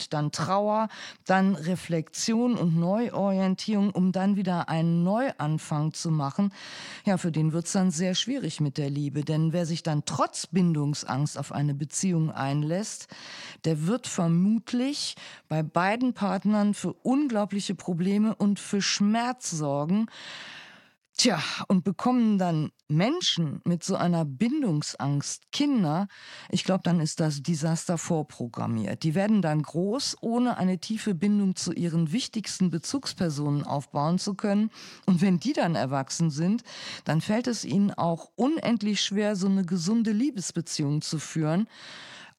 Wut, 0.01 0.13
dann 0.13 0.31
Trauer, 0.31 0.89
dann 1.25 1.55
Reflexion 1.55 2.55
und 2.55 2.75
Neuorientierung, 2.77 3.91
um 3.91 4.11
dann 4.11 4.35
wieder 4.35 4.69
einen 4.69 5.03
Neuanfang 5.03 5.93
zu 5.93 6.11
machen. 6.11 6.53
Ja, 7.05 7.17
für 7.17 7.31
den 7.31 7.53
wird 7.53 7.65
es 7.65 7.73
dann 7.73 7.91
sehr 7.91 8.15
schwierig 8.15 8.59
mit 8.59 8.77
der 8.77 8.89
Liebe, 8.89 9.23
denn 9.23 9.53
wer 9.53 9.65
sich 9.65 9.83
dann 9.83 10.03
trotz 10.05 10.47
Bindungsangst 10.47 11.37
auf 11.37 11.51
eine 11.51 11.73
Beziehung 11.73 12.31
einlässt, 12.31 13.07
der 13.65 13.87
wird 13.87 14.07
vermutlich 14.07 15.15
bei 15.47 15.63
beiden 15.63 16.13
Partnern 16.13 16.73
für 16.73 16.93
unglaubliche 16.93 17.75
Probleme 17.75 18.35
und 18.35 18.59
für 18.59 18.81
Schmerz 18.81 19.51
sorgen. 19.51 20.07
Tja, 21.21 21.39
und 21.67 21.83
bekommen 21.83 22.39
dann 22.39 22.71
Menschen 22.87 23.61
mit 23.63 23.83
so 23.83 23.95
einer 23.95 24.25
Bindungsangst 24.25 25.51
Kinder, 25.51 26.07
ich 26.49 26.63
glaube, 26.63 26.81
dann 26.83 26.99
ist 26.99 27.19
das 27.19 27.43
Desaster 27.43 27.99
vorprogrammiert. 27.99 29.03
Die 29.03 29.13
werden 29.13 29.43
dann 29.43 29.61
groß, 29.61 30.17
ohne 30.21 30.57
eine 30.57 30.79
tiefe 30.79 31.13
Bindung 31.13 31.55
zu 31.55 31.73
ihren 31.73 32.11
wichtigsten 32.11 32.71
Bezugspersonen 32.71 33.61
aufbauen 33.61 34.17
zu 34.17 34.33
können. 34.33 34.71
Und 35.05 35.21
wenn 35.21 35.39
die 35.39 35.53
dann 35.53 35.75
erwachsen 35.75 36.31
sind, 36.31 36.63
dann 37.03 37.21
fällt 37.21 37.45
es 37.45 37.65
ihnen 37.65 37.91
auch 37.91 38.31
unendlich 38.33 38.99
schwer, 38.99 39.35
so 39.35 39.45
eine 39.45 39.63
gesunde 39.63 40.13
Liebesbeziehung 40.13 41.03
zu 41.03 41.19
führen. 41.19 41.67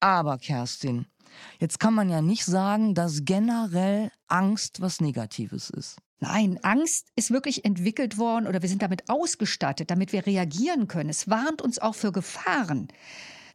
Aber 0.01 0.39
Kerstin, 0.39 1.07
jetzt 1.61 1.79
kann 1.79 1.95
man 1.95 2.11
ja 2.11 2.21
nicht 2.21 2.47
sagen, 2.47 2.97
dass 2.97 3.25
generell 3.25 4.11
Angst 4.27 4.81
was 4.81 5.01
Negatives 5.01 5.71
ist. 5.71 6.01
Nein, 6.23 6.61
Angst 6.63 7.09
ist 7.17 7.33
wirklich 7.33 7.65
entwickelt 7.65 8.17
worden 8.17 8.47
oder 8.47 8.63
wir 8.63 8.69
sind 8.69 8.81
damit 8.81 9.11
ausgestattet, 9.11 9.91
damit 9.91 10.13
wir 10.13 10.25
reagieren 10.25 10.87
können. 10.87 11.11
Es 11.11 11.29
warnt 11.29 11.61
uns 11.61 11.81
auch 11.81 11.97
für 11.97 12.13
Gefahren. 12.13 12.87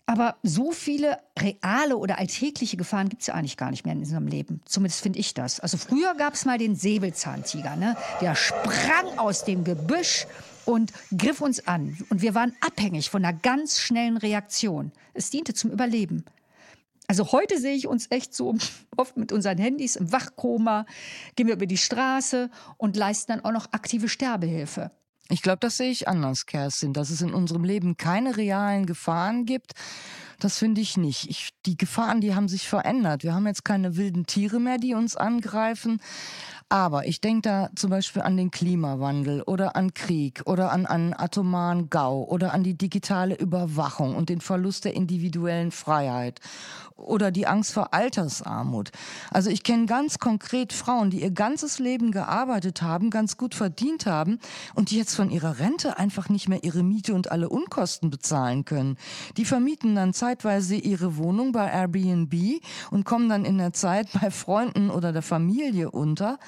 Aber 0.05 0.36
so 0.43 0.74
viele 0.74 1.17
reale 1.39 1.95
oder 1.95 2.19
alltägliche 2.19 2.75
Gefahren 2.75 3.07
gibt 3.07 3.21
es 3.21 3.27
ja 3.27 3.36
eigentlich 3.36 3.55
gar 3.55 3.71
nicht 3.71 3.86
mehr 3.86 3.93
in 3.93 4.00
unserem 4.00 4.27
Leben. 4.27 4.59
Zumindest 4.65 5.00
finde 5.00 5.17
ich 5.17 5.33
das. 5.33 5.62
Also 5.62 5.77
früher 5.77 6.13
gab 6.15 6.33
es 6.33 6.43
mal 6.43 6.57
den 6.57 6.75
Säbelzahntiger, 6.75 7.77
ne? 7.77 7.95
der 8.19 8.36
sprang 8.36 9.17
aus 9.17 9.45
dem 9.45 9.63
Gebüsch 9.63 10.27
und 10.65 10.91
griff 11.17 11.39
uns 11.39 11.65
an. 11.69 11.97
Und 12.09 12.21
wir 12.21 12.36
waren 12.36 12.53
abhängig 12.59 13.09
von 13.09 13.24
einer 13.24 13.38
ganz 13.38 13.79
schnellen 13.79 14.17
Reaktion. 14.17 14.91
Es 15.13 15.29
diente 15.29 15.53
zum 15.53 15.71
Überleben. 15.71 16.25
Also 17.08 17.32
heute 17.32 17.58
sehe 17.58 17.74
ich 17.74 17.88
uns 17.88 18.08
echt 18.10 18.34
so 18.34 18.56
oft 18.98 19.18
mit 19.18 19.32
unseren 19.32 19.58
Handys 19.58 19.96
im 19.96 20.12
Wachkoma, 20.12 20.86
gehen 21.36 21.48
wir 21.48 21.56
über 21.56 21.66
die 21.66 21.78
Straße 21.78 22.50
und 22.78 22.98
leisten 22.98 23.32
dann 23.32 23.46
auch 23.46 23.54
noch 23.54 23.72
aktive 23.72 24.10
Sterbehilfe. 24.10 24.92
Ich 25.30 25.42
glaube, 25.42 25.60
das 25.60 25.78
sehe 25.78 25.92
ich 25.92 26.08
anders, 26.08 26.46
Kerstin, 26.46 26.94
dass 26.94 27.10
es 27.10 27.22
in 27.22 27.34
unserem 27.34 27.66
Leben 27.66 27.98
keine 27.98 28.38
realen 28.38 28.86
Gefahren 28.86 29.46
gibt. 29.46 29.74
Das 30.40 30.58
finde 30.58 30.82
ich 30.82 30.98
nicht. 30.98 31.30
Ich, 31.30 31.50
die 31.66 31.76
Gefahren, 31.76 32.22
die 32.22 32.36
haben 32.36 32.48
sich 32.48 32.68
verändert. 32.68 33.24
Wir 33.24 33.34
haben 33.34 33.48
jetzt 33.48 33.66
keine 33.66 33.98
wilden 33.98 34.26
Tiere 34.26 34.60
mehr, 34.60 34.78
die 34.78 34.94
uns 34.94 35.18
angreifen. 35.18 36.00
Aber 36.69 37.07
ich 37.07 37.21
denke 37.21 37.43
da 37.43 37.69
zum 37.75 37.91
Beispiel 37.91 38.24
an 38.24 38.36
den 38.36 38.51
Klimawandel 38.51 39.41
oder 39.43 39.77
an 39.77 39.93
Krieg 39.93 40.41
oder 40.45 40.74
an 40.74 40.86
einen 40.86 41.13
atomaren 41.13 41.89
Gau 41.89 42.25
oder 42.25 42.53
an 42.53 42.63
die 42.63 42.77
digitale 42.77 43.36
Überwachung 43.36 44.15
und 44.15 44.27
den 44.27 44.41
Verlust 44.41 44.83
der 44.83 44.93
individuellen 44.93 45.71
Freiheit 45.71 46.41
oder 46.97 47.31
die 47.31 47.47
Angst 47.47 47.74
vor 47.74 47.93
Altersarmut. 47.93 48.91
Also 49.31 49.50
ich 49.50 49.63
kenne 49.63 49.86
ganz 49.86 50.19
konkret 50.19 50.74
Frauen, 50.74 51.09
die 51.09 51.21
ihr 51.21 51.31
ganzes 51.31 51.79
Leben 51.79 52.12
gearbeitet 52.12 52.81
haben, 52.81 53.12
ganz 53.12 53.38
gut 53.38 53.55
verdient 53.55 54.05
haben 54.05 54.39
und 54.75 54.91
die 54.91 54.97
jetzt 54.97 55.15
von 55.15 55.29
ihrer 55.29 55.59
Rente 55.59 55.97
einfach 55.97 56.29
nicht 56.29 56.50
mehr 56.50 56.63
ihre 56.63 56.83
Miete 56.83 57.13
und 57.13 57.31
alle 57.31 57.50
Unkosten 57.50 58.09
bezahlen 58.09 58.65
können. 58.65 58.97
Die 59.38 59.45
vermieten 59.45 59.95
dann 59.95 60.13
zeitweise 60.13 60.75
ihre 60.75 61.17
Wohnung 61.17 61.51
bei 61.51 61.71
Airbnb 61.71 62.33
und 62.91 63.05
kommen 63.05 63.29
dann 63.29 63.45
in 63.45 63.57
der 63.57 63.74
Zeit 63.74 64.09
bei 64.19 64.31
Freunden 64.31 64.89
oder 64.89 65.13
der 65.13 65.21
Familie 65.21 65.91
unter. 65.91 66.39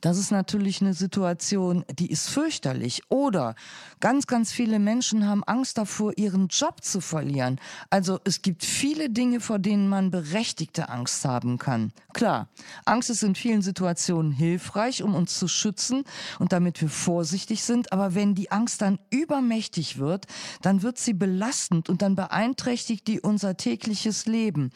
Das 0.00 0.16
ist 0.18 0.30
natürlich 0.30 0.80
eine 0.80 0.94
Situation, 0.94 1.84
die 1.98 2.10
ist 2.10 2.28
fürchterlich. 2.28 3.02
Oder 3.08 3.54
ganz, 4.00 4.26
ganz 4.26 4.52
viele 4.52 4.78
Menschen 4.78 5.26
haben 5.26 5.42
Angst 5.44 5.78
davor, 5.78 6.12
ihren 6.16 6.48
Job 6.48 6.84
zu 6.84 7.00
verlieren. 7.00 7.60
Also 7.90 8.20
es 8.24 8.42
gibt 8.42 8.64
viele 8.64 9.10
Dinge, 9.10 9.40
vor 9.40 9.58
denen 9.58 9.88
man 9.88 10.10
berechtigte 10.10 10.88
Angst 10.88 11.24
haben 11.24 11.58
kann. 11.58 11.92
Klar, 12.12 12.48
Angst 12.84 13.10
ist 13.10 13.22
in 13.22 13.34
vielen 13.34 13.62
Situationen 13.62 14.32
hilfreich, 14.32 15.02
um 15.02 15.14
uns 15.14 15.38
zu 15.38 15.48
schützen 15.48 16.04
und 16.38 16.52
damit 16.52 16.80
wir 16.80 16.88
vorsichtig 16.88 17.62
sind. 17.64 17.92
Aber 17.92 18.14
wenn 18.14 18.34
die 18.34 18.52
Angst 18.52 18.82
dann 18.82 18.98
übermächtig 19.10 19.98
wird, 19.98 20.26
dann 20.62 20.82
wird 20.82 20.98
sie 20.98 21.14
belastend 21.14 21.88
und 21.88 22.02
dann 22.02 22.14
beeinträchtigt 22.14 23.06
die 23.08 23.20
unser 23.20 23.56
tägliches 23.56 24.26
Leben. 24.26 24.70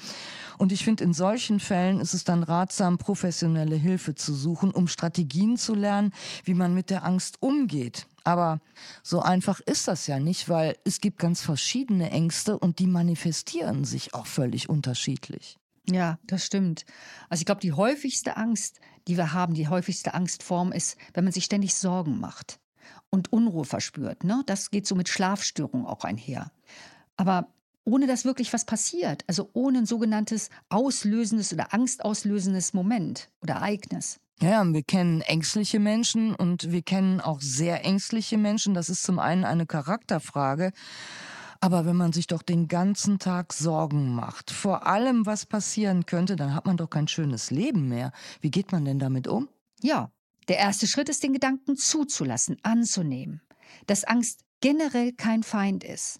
Und 0.59 0.73
ich 0.73 0.85
finde, 0.85 1.05
in 1.05 1.13
solchen 1.13 1.61
Fällen 1.61 2.01
ist 2.01 2.15
es 2.15 2.25
dann 2.25 2.43
ratsam, 2.43 2.99
professionelle 2.99 3.77
Hilfe 3.77 4.15
zu 4.15 4.35
suchen, 4.35 4.71
um 4.71 4.89
Strategien 5.13 5.59
zu 5.59 5.75
lernen, 5.75 6.13
wie 6.45 6.55
man 6.55 6.73
mit 6.73 6.89
der 6.89 7.05
Angst 7.05 7.37
umgeht. 7.41 8.07
Aber 8.25 8.61
so 9.03 9.21
einfach 9.21 9.61
ist 9.61 9.89
das 9.89 10.07
ja 10.07 10.19
nicht, 10.19 10.49
weil 10.49 10.77
es 10.85 11.01
gibt 11.01 11.19
ganz 11.19 11.43
verschiedene 11.43 12.11
Ängste 12.11 12.59
und 12.59 12.79
die 12.79 12.87
manifestieren 12.87 13.85
sich 13.85 14.15
auch 14.15 14.27
völlig 14.27 14.71
unterschiedlich. 14.71 15.59
Ja, 15.91 16.19
das 16.27 16.47
stimmt. 16.47 16.87
Also 17.29 17.43
ich 17.43 17.47
glaube, 17.47 17.61
die 17.61 17.73
häufigste 17.73 18.39
Angst, 18.39 18.81
die 19.07 19.19
wir 19.19 19.35
haben, 19.35 19.53
die 19.53 19.69
häufigste 19.69 20.15
Angstform 20.15 20.73
ist, 20.73 20.97
wenn 21.13 21.25
man 21.25 21.33
sich 21.33 21.45
ständig 21.45 21.75
Sorgen 21.75 22.19
macht 22.19 22.59
und 23.11 23.33
Unruhe 23.33 23.67
verspürt. 23.67 24.25
Ne? 24.25 24.43
Das 24.47 24.71
geht 24.71 24.87
so 24.87 24.95
mit 24.95 25.11
Schlafstörungen 25.11 25.87
auch 25.87 26.05
einher. 26.05 26.53
Aber 27.19 27.49
ohne 27.85 28.07
dass 28.07 28.25
wirklich 28.25 28.53
was 28.53 28.65
passiert, 28.65 29.25
also 29.27 29.51
ohne 29.53 29.79
ein 29.79 29.87
sogenanntes 29.87 30.49
auslösendes 30.71 31.53
oder 31.53 31.75
angstauslösendes 31.75 32.73
Moment 32.73 33.29
oder 33.43 33.55
Ereignis. 33.55 34.21
Ja, 34.43 34.65
wir 34.67 34.83
kennen 34.83 35.21
ängstliche 35.21 35.79
Menschen 35.79 36.35
und 36.35 36.73
wir 36.73 36.83
kennen 36.83 37.21
auch 37.21 37.41
sehr 37.41 37.85
ängstliche 37.85 38.37
Menschen. 38.37 38.75
Das 38.75 38.89
ist 38.89 39.05
zum 39.05 39.21
einen 39.21 39.45
eine 39.45 39.67
Charakterfrage. 39.67 40.73
Aber 41.61 41.87
wenn 41.87 41.95
man 41.95 42.13
sich 42.13 42.27
doch 42.27 42.43
den 42.43 42.67
ganzen 42.67 43.21
Tag 43.21 43.53
Sorgen 43.53 44.17
macht, 44.17 44.51
vor 44.51 44.85
allem 44.85 45.27
was 45.27 45.47
passieren 45.47 46.07
könnte, 46.07 46.35
dann 46.35 46.57
hat 46.57 46.67
man 46.67 46.77
doch 46.77 46.91
kein 46.91 47.07
schönes 47.07 47.53
Leben 47.53 47.89
mehr. 47.89 48.11
Wie 48.41 48.51
geht 48.51 48.73
man 48.73 48.85
denn 48.85 48.99
damit 48.99 49.29
um? 49.29 49.49
Ja, 49.81 50.11
der 50.49 50.57
erste 50.57 50.89
Schritt 50.89 51.09
ist, 51.09 51.23
den 51.23 51.35
Gedanken 51.35 51.77
zuzulassen, 51.77 52.57
anzunehmen, 52.65 53.43
dass 53.87 54.03
Angst 54.03 54.41
generell 54.61 55.13
kein 55.13 55.45
Feind 55.45 55.85
ist 55.85 56.19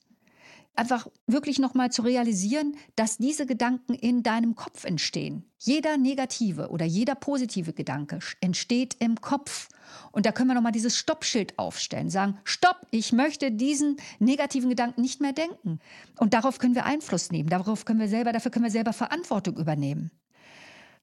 einfach 0.75 1.07
wirklich 1.27 1.59
nochmal 1.59 1.91
zu 1.91 2.03
realisieren, 2.03 2.77
dass 2.97 3.19
diese 3.19 3.47
Gedanken 3.47 3.95
in 3.95 4.23
deinem 4.23 4.55
Kopf 4.55 4.85
entstehen. 4.85 5.45
Jeder 5.59 5.97
negative 5.97 6.71
oder 6.71 6.85
jeder 6.85 7.15
positive 7.15 7.73
Gedanke 7.73 8.19
entsteht 8.41 8.97
im 8.99 9.21
Kopf. 9.21 9.69
Und 10.13 10.27
da 10.27 10.33
können 10.33 10.49
wir 10.49 10.55
nochmal 10.55 10.73
dieses 10.73 10.97
Stoppschild 10.97 11.59
aufstellen, 11.59 12.09
sagen, 12.09 12.39
stopp, 12.45 12.87
ich 12.91 13.13
möchte 13.13 13.53
diesen 13.53 13.97
negativen 14.19 14.71
Gedanken 14.71 15.03
nicht 15.03 15.21
mehr 15.21 15.33
denken. 15.33 15.79
Und 16.19 16.35
darauf 16.35 16.59
können 16.59 16.75
wir 16.75 16.87
Einfluss 16.87 17.31
nehmen, 17.31 17.49
darauf 17.49 17.85
können 17.85 18.01
wir 18.01 18.09
selber, 18.09 18.33
dafür 18.33 18.51
können 18.51 18.65
wir 18.65 18.71
selber 18.71 18.93
Verantwortung 18.93 19.59
übernehmen. 19.59 20.11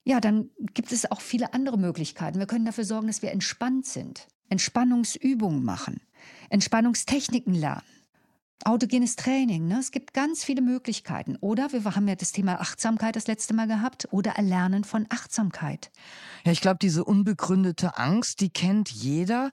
Ja, 0.02 0.20
dann 0.20 0.50
gibt 0.74 0.92
es 0.92 1.10
auch 1.10 1.20
viele 1.20 1.52
andere 1.52 1.78
Möglichkeiten. 1.78 2.38
Wir 2.38 2.46
können 2.46 2.64
dafür 2.64 2.84
sorgen, 2.84 3.06
dass 3.06 3.22
wir 3.22 3.32
entspannt 3.32 3.86
sind, 3.86 4.26
Entspannungsübungen 4.48 5.62
machen, 5.62 6.00
Entspannungstechniken 6.48 7.54
lernen. 7.54 7.99
Autogenes 8.64 9.16
Training, 9.16 9.68
ne? 9.68 9.78
es 9.78 9.90
gibt 9.90 10.12
ganz 10.12 10.44
viele 10.44 10.60
Möglichkeiten. 10.60 11.36
Oder 11.40 11.72
wir 11.72 11.84
haben 11.84 12.06
ja 12.08 12.14
das 12.14 12.32
Thema 12.32 12.60
Achtsamkeit 12.60 13.16
das 13.16 13.26
letzte 13.26 13.54
Mal 13.54 13.66
gehabt 13.66 14.08
oder 14.10 14.32
Erlernen 14.32 14.84
von 14.84 15.06
Achtsamkeit. 15.08 15.90
Ja, 16.44 16.52
ich 16.52 16.60
glaube, 16.60 16.78
diese 16.80 17.04
unbegründete 17.04 17.96
Angst, 17.96 18.40
die 18.40 18.50
kennt 18.50 18.90
jeder. 18.90 19.50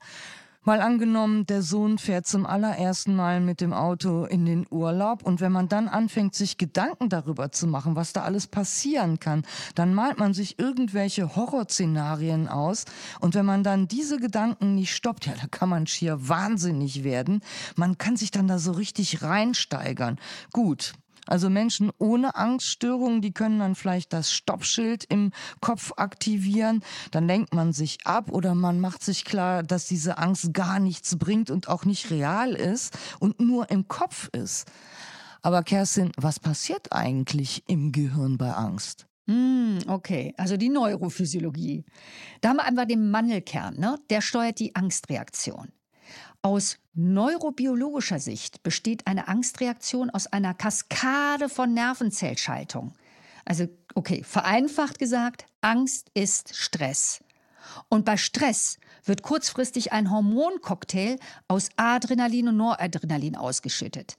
Mal 0.67 0.81
angenommen, 0.81 1.45
der 1.45 1.61
Sohn 1.61 1.97
fährt 1.97 2.27
zum 2.27 2.45
allerersten 2.45 3.15
Mal 3.15 3.39
mit 3.39 3.61
dem 3.61 3.71
Auto 3.71 4.25
in 4.25 4.45
den 4.45 4.67
Urlaub 4.69 5.23
und 5.23 5.39
wenn 5.39 5.53
man 5.53 5.69
dann 5.69 5.87
anfängt, 5.87 6.35
sich 6.35 6.57
Gedanken 6.57 7.07
darüber 7.07 7.53
zu 7.53 7.67
machen, 7.67 7.95
was 7.95 8.11
da 8.11 8.23
alles 8.23 8.47
passieren 8.47 9.17
kann, 9.17 9.43
dann 9.75 9.93
malt 9.93 10.19
man 10.19 10.33
sich 10.33 10.59
irgendwelche 10.59 11.37
Horrorszenarien 11.37 12.49
aus 12.49 12.83
und 13.21 13.33
wenn 13.33 13.45
man 13.45 13.63
dann 13.63 13.87
diese 13.87 14.17
Gedanken 14.17 14.75
nicht 14.75 14.93
stoppt, 14.93 15.27
ja, 15.27 15.35
da 15.39 15.47
kann 15.47 15.69
man 15.69 15.87
schier 15.87 16.27
wahnsinnig 16.27 17.05
werden. 17.05 17.39
Man 17.77 17.97
kann 17.97 18.17
sich 18.17 18.31
dann 18.31 18.49
da 18.49 18.59
so 18.59 18.73
richtig 18.73 19.21
reinsteigern. 19.21 20.19
Gut, 20.51 20.95
also 21.27 21.49
Menschen 21.49 21.91
ohne 21.97 22.35
Angststörungen, 22.35 23.21
die 23.21 23.33
können 23.33 23.59
dann 23.59 23.75
vielleicht 23.75 24.13
das 24.13 24.31
Stoppschild 24.31 25.03
im 25.05 25.31
Kopf 25.61 25.93
aktivieren. 25.97 26.83
Dann 27.11 27.27
lenkt 27.27 27.53
man 27.53 27.73
sich 27.73 27.99
ab 28.05 28.31
oder 28.31 28.55
man 28.55 28.79
macht 28.79 29.03
sich 29.03 29.25
klar, 29.25 29.63
dass 29.63 29.85
diese 29.85 30.17
Angst 30.17 30.53
gar 30.53 30.79
nichts 30.79 31.17
bringt 31.17 31.51
und 31.51 31.67
auch 31.69 31.85
nicht 31.85 32.09
real 32.11 32.53
ist 32.53 32.97
und 33.19 33.39
nur 33.39 33.69
im 33.69 33.87
Kopf 33.87 34.29
ist. 34.33 34.65
Aber 35.41 35.63
Kerstin, 35.63 36.11
was 36.17 36.39
passiert 36.39 36.91
eigentlich 36.91 37.63
im 37.67 37.91
Gehirn 37.91 38.37
bei 38.37 38.51
Angst? 38.51 39.07
Hm, 39.27 39.79
okay, 39.87 40.33
also 40.37 40.55
die 40.55 40.69
Neurophysiologie. 40.69 41.83
Da 42.41 42.49
haben 42.49 42.57
wir 42.57 42.63
einfach 42.63 42.85
den 42.85 43.11
Mandelkern, 43.11 43.77
ne? 43.77 43.99
der 44.09 44.21
steuert 44.21 44.59
die 44.59 44.75
Angstreaktion. 44.75 45.71
Aus 46.47 46.77
neurobiologischer 46.93 48.19
Sicht 48.19 48.63
besteht 48.63 49.05
eine 49.05 49.27
Angstreaktion 49.27 50.09
aus 50.09 50.27
einer 50.27 50.53
Kaskade 50.53 51.49
von 51.49 51.73
Nervenzellschaltung. 51.73 52.93
Also, 53.43 53.67
okay, 53.95 54.23
vereinfacht 54.23 54.97
gesagt, 54.97 55.45
Angst 55.59 56.09
ist 56.13 56.55
Stress. 56.55 57.21
Und 57.89 58.05
bei 58.05 58.15
Stress 58.15 58.79
wird 59.03 59.23
kurzfristig 59.23 59.91
ein 59.91 60.09
Hormoncocktail 60.09 61.19
aus 61.49 61.67
Adrenalin 61.75 62.47
und 62.47 62.55
Noradrenalin 62.55 63.35
ausgeschüttet. 63.35 64.15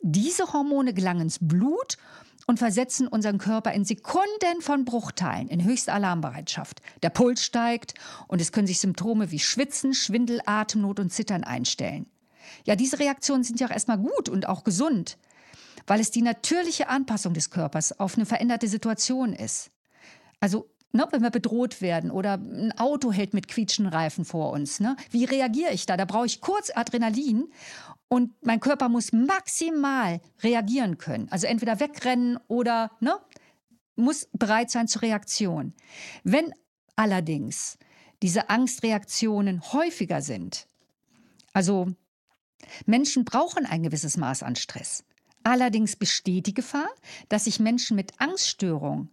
Diese 0.00 0.52
Hormone 0.52 0.94
gelangen 0.94 1.20
ins 1.20 1.38
Blut 1.40 1.96
und 2.48 2.58
versetzen 2.58 3.06
unseren 3.06 3.36
Körper 3.36 3.72
in 3.72 3.84
Sekunden 3.84 4.62
von 4.62 4.86
Bruchteilen 4.86 5.48
in 5.48 5.64
höchste 5.64 5.92
Alarmbereitschaft. 5.92 6.80
Der 7.02 7.10
Puls 7.10 7.44
steigt 7.44 7.92
und 8.26 8.40
es 8.40 8.52
können 8.52 8.66
sich 8.66 8.80
Symptome 8.80 9.30
wie 9.30 9.38
Schwitzen, 9.38 9.92
Schwindel, 9.92 10.40
Atemnot 10.46 10.98
und 10.98 11.12
Zittern 11.12 11.44
einstellen. 11.44 12.06
Ja, 12.64 12.74
diese 12.74 12.98
Reaktionen 12.98 13.44
sind 13.44 13.60
ja 13.60 13.66
auch 13.66 13.70
erstmal 13.70 13.98
gut 13.98 14.30
und 14.30 14.48
auch 14.48 14.64
gesund, 14.64 15.18
weil 15.86 16.00
es 16.00 16.10
die 16.10 16.22
natürliche 16.22 16.88
Anpassung 16.88 17.34
des 17.34 17.50
Körpers 17.50 18.00
auf 18.00 18.16
eine 18.16 18.24
veränderte 18.24 18.66
Situation 18.66 19.34
ist. 19.34 19.70
Also 20.40 20.70
Ne, 20.90 21.06
wenn 21.10 21.20
wir 21.20 21.30
bedroht 21.30 21.82
werden 21.82 22.10
oder 22.10 22.34
ein 22.34 22.72
Auto 22.78 23.12
hält 23.12 23.34
mit 23.34 23.46
quietschenden 23.46 23.92
Reifen 23.92 24.24
vor 24.24 24.52
uns. 24.52 24.80
Ne? 24.80 24.96
Wie 25.10 25.26
reagiere 25.26 25.72
ich 25.72 25.84
da? 25.84 25.98
Da 25.98 26.06
brauche 26.06 26.24
ich 26.24 26.40
kurz 26.40 26.70
Adrenalin 26.74 27.52
und 28.08 28.32
mein 28.42 28.60
Körper 28.60 28.88
muss 28.88 29.12
maximal 29.12 30.22
reagieren 30.42 30.96
können. 30.96 31.28
Also 31.30 31.46
entweder 31.46 31.78
wegrennen 31.78 32.38
oder 32.48 32.90
ne, 33.00 33.18
muss 33.96 34.28
bereit 34.32 34.70
sein 34.70 34.88
zur 34.88 35.02
Reaktion. 35.02 35.74
Wenn 36.24 36.54
allerdings 36.96 37.76
diese 38.22 38.48
Angstreaktionen 38.48 39.60
häufiger 39.72 40.22
sind, 40.22 40.68
also 41.52 41.88
Menschen 42.86 43.24
brauchen 43.24 43.66
ein 43.66 43.82
gewisses 43.82 44.16
Maß 44.16 44.42
an 44.42 44.56
Stress. 44.56 45.04
Allerdings 45.44 45.96
besteht 45.96 46.46
die 46.46 46.54
Gefahr, 46.54 46.88
dass 47.28 47.44
sich 47.44 47.60
Menschen 47.60 47.94
mit 47.94 48.12
Angststörung 48.20 49.08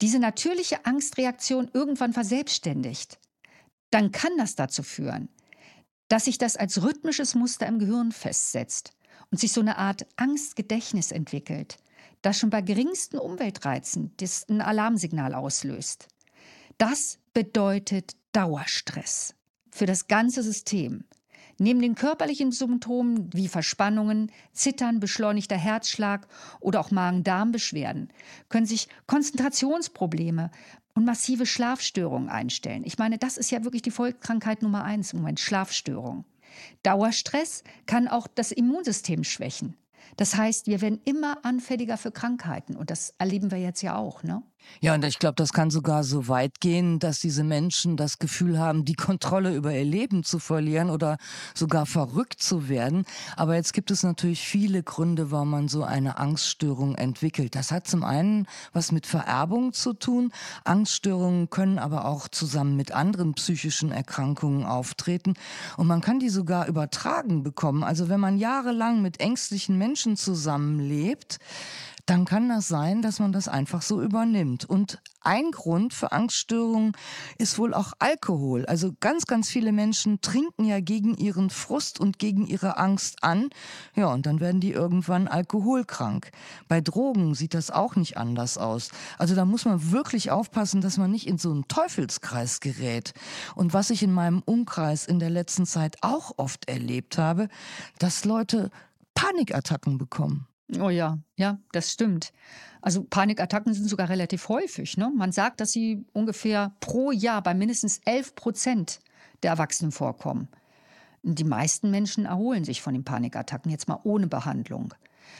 diese 0.00 0.18
natürliche 0.18 0.84
Angstreaktion 0.84 1.70
irgendwann 1.72 2.12
verselbstständigt. 2.12 3.18
Dann 3.90 4.12
kann 4.12 4.36
das 4.36 4.54
dazu 4.54 4.82
führen, 4.82 5.28
dass 6.08 6.26
sich 6.26 6.38
das 6.38 6.56
als 6.56 6.82
rhythmisches 6.82 7.34
Muster 7.34 7.66
im 7.66 7.78
Gehirn 7.78 8.12
festsetzt 8.12 8.92
und 9.30 9.38
sich 9.38 9.52
so 9.52 9.60
eine 9.60 9.78
Art 9.78 10.06
Angstgedächtnis 10.16 11.12
entwickelt, 11.12 11.78
das 12.22 12.38
schon 12.38 12.50
bei 12.50 12.60
geringsten 12.60 13.18
Umweltreizen 13.18 14.14
ein 14.48 14.60
Alarmsignal 14.60 15.34
auslöst. 15.34 16.08
Das 16.78 17.18
bedeutet 17.32 18.16
Dauerstress 18.32 19.34
für 19.70 19.86
das 19.86 20.08
ganze 20.08 20.42
System. 20.42 21.04
Neben 21.58 21.80
den 21.80 21.94
körperlichen 21.94 22.52
Symptomen 22.52 23.30
wie 23.32 23.48
Verspannungen, 23.48 24.30
Zittern, 24.52 25.00
beschleunigter 25.00 25.56
Herzschlag 25.56 26.28
oder 26.60 26.80
auch 26.80 26.90
Magen-Darm-Beschwerden 26.90 28.10
können 28.48 28.66
sich 28.66 28.88
Konzentrationsprobleme 29.06 30.50
und 30.94 31.04
massive 31.04 31.46
Schlafstörungen 31.46 32.28
einstellen. 32.28 32.82
Ich 32.84 32.98
meine, 32.98 33.18
das 33.18 33.38
ist 33.38 33.50
ja 33.50 33.64
wirklich 33.64 33.82
die 33.82 33.90
Volkskrankheit 33.90 34.62
Nummer 34.62 34.84
eins 34.84 35.12
im 35.12 35.20
Moment, 35.20 35.40
Schlafstörungen. 35.40 36.24
Dauerstress 36.82 37.64
kann 37.86 38.08
auch 38.08 38.26
das 38.26 38.52
Immunsystem 38.52 39.24
schwächen. 39.24 39.76
Das 40.16 40.36
heißt, 40.36 40.66
wir 40.66 40.80
werden 40.80 41.00
immer 41.04 41.44
anfälliger 41.44 41.96
für 41.96 42.10
Krankheiten 42.10 42.76
und 42.76 42.90
das 42.90 43.14
erleben 43.18 43.50
wir 43.50 43.58
jetzt 43.58 43.82
ja 43.82 43.96
auch. 43.96 44.22
Ne? 44.22 44.42
Ja, 44.80 44.94
und 44.94 45.04
ich 45.04 45.18
glaube, 45.18 45.36
das 45.36 45.52
kann 45.52 45.70
sogar 45.70 46.04
so 46.04 46.28
weit 46.28 46.60
gehen, 46.60 46.98
dass 46.98 47.20
diese 47.20 47.44
Menschen 47.44 47.96
das 47.96 48.18
Gefühl 48.18 48.58
haben, 48.58 48.84
die 48.84 48.94
Kontrolle 48.94 49.54
über 49.54 49.72
ihr 49.72 49.84
Leben 49.84 50.22
zu 50.22 50.38
verlieren 50.38 50.90
oder 50.90 51.16
sogar 51.54 51.86
verrückt 51.86 52.42
zu 52.42 52.68
werden. 52.68 53.04
Aber 53.36 53.54
jetzt 53.54 53.72
gibt 53.72 53.90
es 53.90 54.02
natürlich 54.02 54.46
viele 54.46 54.82
Gründe, 54.82 55.30
warum 55.30 55.50
man 55.50 55.68
so 55.68 55.82
eine 55.82 56.18
Angststörung 56.18 56.94
entwickelt. 56.94 57.54
Das 57.54 57.70
hat 57.70 57.86
zum 57.86 58.04
einen 58.04 58.46
was 58.72 58.92
mit 58.92 59.06
Vererbung 59.06 59.72
zu 59.72 59.94
tun. 59.94 60.32
Angststörungen 60.64 61.48
können 61.48 61.78
aber 61.78 62.04
auch 62.04 62.28
zusammen 62.28 62.76
mit 62.76 62.92
anderen 62.92 63.34
psychischen 63.34 63.92
Erkrankungen 63.92 64.64
auftreten. 64.64 65.34
Und 65.78 65.86
man 65.86 66.02
kann 66.02 66.18
die 66.18 66.28
sogar 66.28 66.66
übertragen 66.68 67.42
bekommen. 67.42 67.82
Also 67.82 68.08
wenn 68.08 68.20
man 68.20 68.36
jahrelang 68.36 69.00
mit 69.00 69.20
ängstlichen 69.20 69.78
Menschen 69.78 69.95
zusammenlebt, 69.96 71.38
dann 72.06 72.24
kann 72.24 72.48
das 72.48 72.68
sein, 72.68 73.02
dass 73.02 73.18
man 73.18 73.32
das 73.32 73.48
einfach 73.48 73.82
so 73.82 74.00
übernimmt. 74.00 74.64
Und 74.64 75.00
ein 75.22 75.50
Grund 75.50 75.92
für 75.92 76.12
Angststörungen 76.12 76.92
ist 77.36 77.58
wohl 77.58 77.74
auch 77.74 77.94
Alkohol. 77.98 78.64
Also 78.66 78.92
ganz, 79.00 79.26
ganz 79.26 79.48
viele 79.48 79.72
Menschen 79.72 80.20
trinken 80.20 80.64
ja 80.64 80.78
gegen 80.78 81.16
ihren 81.16 81.50
Frust 81.50 81.98
und 81.98 82.20
gegen 82.20 82.46
ihre 82.46 82.76
Angst 82.78 83.24
an. 83.24 83.50
Ja, 83.96 84.12
und 84.12 84.24
dann 84.24 84.38
werden 84.38 84.60
die 84.60 84.70
irgendwann 84.70 85.26
alkoholkrank. 85.26 86.30
Bei 86.68 86.80
Drogen 86.80 87.34
sieht 87.34 87.54
das 87.54 87.72
auch 87.72 87.96
nicht 87.96 88.16
anders 88.16 88.56
aus. 88.56 88.90
Also 89.18 89.34
da 89.34 89.44
muss 89.44 89.64
man 89.64 89.90
wirklich 89.90 90.30
aufpassen, 90.30 90.80
dass 90.80 90.98
man 90.98 91.10
nicht 91.10 91.26
in 91.26 91.38
so 91.38 91.50
einen 91.50 91.66
Teufelskreis 91.66 92.60
gerät. 92.60 93.14
Und 93.56 93.74
was 93.74 93.90
ich 93.90 94.04
in 94.04 94.12
meinem 94.12 94.42
Umkreis 94.44 95.06
in 95.06 95.18
der 95.18 95.30
letzten 95.30 95.66
Zeit 95.66 95.96
auch 96.02 96.34
oft 96.36 96.68
erlebt 96.68 97.18
habe, 97.18 97.48
dass 97.98 98.24
Leute 98.24 98.70
Panikattacken 99.16 99.98
bekommen. 99.98 100.46
Oh 100.80 100.90
ja, 100.90 101.18
ja, 101.36 101.58
das 101.72 101.92
stimmt. 101.92 102.32
Also 102.80 103.04
Panikattacken 103.04 103.74
sind 103.74 103.88
sogar 103.88 104.08
relativ 104.08 104.48
häufig. 104.48 104.96
Ne? 104.96 105.12
Man 105.14 105.32
sagt, 105.32 105.60
dass 105.60 105.72
sie 105.72 106.04
ungefähr 106.12 106.74
pro 106.80 107.10
Jahr 107.10 107.42
bei 107.42 107.54
mindestens 107.54 108.00
11 108.04 108.34
Prozent 108.34 109.00
der 109.42 109.50
Erwachsenen 109.50 109.92
vorkommen. 109.92 110.48
Die 111.22 111.44
meisten 111.44 111.90
Menschen 111.90 112.26
erholen 112.26 112.64
sich 112.64 112.82
von 112.82 112.94
den 112.94 113.04
Panikattacken 113.04 113.70
jetzt 113.70 113.88
mal 113.88 114.00
ohne 114.04 114.28
Behandlung. 114.28 114.94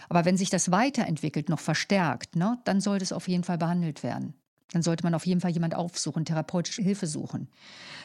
Aber 0.08 0.24
wenn 0.24 0.36
sich 0.36 0.50
das 0.50 0.72
weiterentwickelt, 0.72 1.48
noch 1.48 1.60
verstärkt, 1.60 2.34
ne, 2.34 2.58
dann 2.64 2.80
sollte 2.80 3.04
es 3.04 3.12
auf 3.12 3.28
jeden 3.28 3.44
Fall 3.44 3.58
behandelt 3.58 4.02
werden 4.02 4.34
dann 4.72 4.82
sollte 4.82 5.04
man 5.04 5.14
auf 5.14 5.26
jeden 5.26 5.40
Fall 5.40 5.52
jemand 5.52 5.74
aufsuchen, 5.74 6.24
therapeutische 6.24 6.82
Hilfe 6.82 7.06
suchen. 7.06 7.48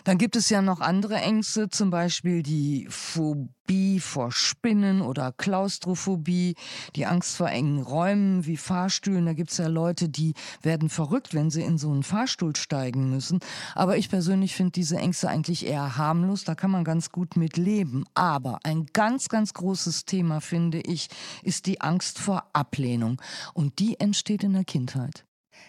Dann 0.04 0.18
gibt 0.18 0.36
es 0.36 0.50
ja 0.50 0.62
noch 0.62 0.80
andere 0.80 1.16
Ängste, 1.16 1.70
zum 1.70 1.90
Beispiel 1.90 2.44
die 2.44 2.88
Phobie 2.90 4.00
vor 4.00 4.32
Spinnen 4.32 5.02
oder 5.02 5.32
Klaustrophobie, 5.32 6.56
die 6.96 7.06
Angst 7.08 7.36
vor 7.36 7.50
engen 7.50 7.82
Räumen 7.82 8.46
wie 8.46 8.58
Fahrstühlen. 8.58 9.26
Da 9.26 9.34
gibt 9.34 9.52
es 9.52 9.58
ja 9.58 9.68
Leute, 9.68 10.08
die 10.08 10.34
werden 10.62 10.90
verrückt, 10.90 11.34
wenn 11.34 11.50
sie 11.50 11.62
in 11.62 11.78
so 11.78 11.92
einen 11.92 12.04
Fahrstuhl 12.04 12.56
steigen 12.56 13.10
müssen. 13.10 13.40
Aber 13.74 13.98
ich 13.98 14.10
persönlich 14.10 14.56
finde 14.56 14.72
diese 14.72 14.98
Ängste 14.98 15.30
eigentlich 15.30 15.66
eher 15.66 15.98
harmlos. 15.98 16.44
Da 16.44 16.54
kann 16.54 16.72
man 16.72 16.84
ganz 16.84 17.12
gut 17.12 17.38
mit 17.38 17.58
leben. 17.58 18.06
Aber 18.14 18.60
ein 18.64 18.86
ganz, 18.94 19.30
ganz 19.30 19.54
großes 19.54 20.06
Thema, 20.06 20.42
finde 20.42 20.80
ich, 20.80 21.10
ist 21.42 21.66
die 21.66 21.82
Angst 21.82 22.20
vor 22.20 22.44
Ablehnung. 22.54 23.20
Und 23.54 23.80
die 23.80 24.00
entsteht 24.00 24.44
in 24.44 24.54
der 24.54 24.64
Kindheit. 24.64 25.26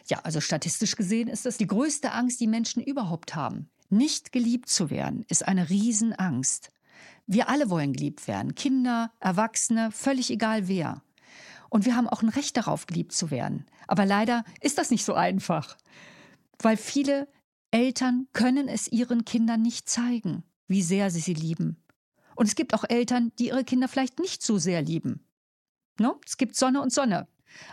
Ja, 0.09 0.21
also 0.21 0.41
statistisch 0.41 0.97
gesehen 0.97 1.29
ist 1.29 1.47
das 1.47 1.57
die 1.57 1.67
größte 1.67 2.12
Angst, 2.12 2.41
die 2.41 2.47
Menschen 2.47 2.83
überhaupt 2.83 3.35
haben. 3.35 3.71
Nicht 3.89 4.33
geliebt 4.33 4.69
zu 4.69 4.91
werden, 4.91 5.25
ist 5.29 5.47
eine 5.47 5.69
Riesenangst. 5.69 6.71
Wir 7.27 7.49
alle 7.49 7.71
wollen 7.71 7.93
geliebt 7.93 8.27
werden. 8.27 8.55
Kinder, 8.55 9.12
Erwachsene, 9.21 9.91
völlig 9.93 10.31
egal 10.31 10.69
wer. 10.69 11.03
Und 11.69 11.87
wir 11.87 11.97
haben 11.97 12.09
auch 12.09 12.23
ein 12.23 12.29
Recht 12.29 12.57
darauf, 12.57 12.87
geliebt 12.87 13.12
zu 13.12 13.31
werden. 13.31 13.67
Aber 13.87 14.05
leider 14.05 14.45
ist 14.61 14.79
das 14.79 14.91
nicht 14.91 15.05
so 15.05 15.15
einfach. 15.15 15.77
Weil 16.59 16.76
viele 16.76 17.28
Eltern 17.71 18.28
können 18.33 18.69
es 18.69 18.91
ihren 18.91 19.25
Kindern 19.25 19.63
nicht 19.63 19.89
zeigen, 19.89 20.45
wie 20.69 20.83
sehr 20.83 21.11
sie 21.11 21.21
sie 21.21 21.35
lieben. 21.35 21.83
Und 22.35 22.47
es 22.47 22.54
gibt 22.54 22.75
auch 22.75 22.85
Eltern, 22.89 23.33
die 23.39 23.49
ihre 23.49 23.65
Kinder 23.65 23.89
vielleicht 23.89 24.19
nicht 24.19 24.43
so 24.43 24.59
sehr 24.59 24.83
lieben. 24.83 25.26
No? 25.99 26.21
Es 26.26 26.37
gibt 26.37 26.56
Sonne 26.56 26.83
und 26.83 26.93
Sonne. 26.93 27.28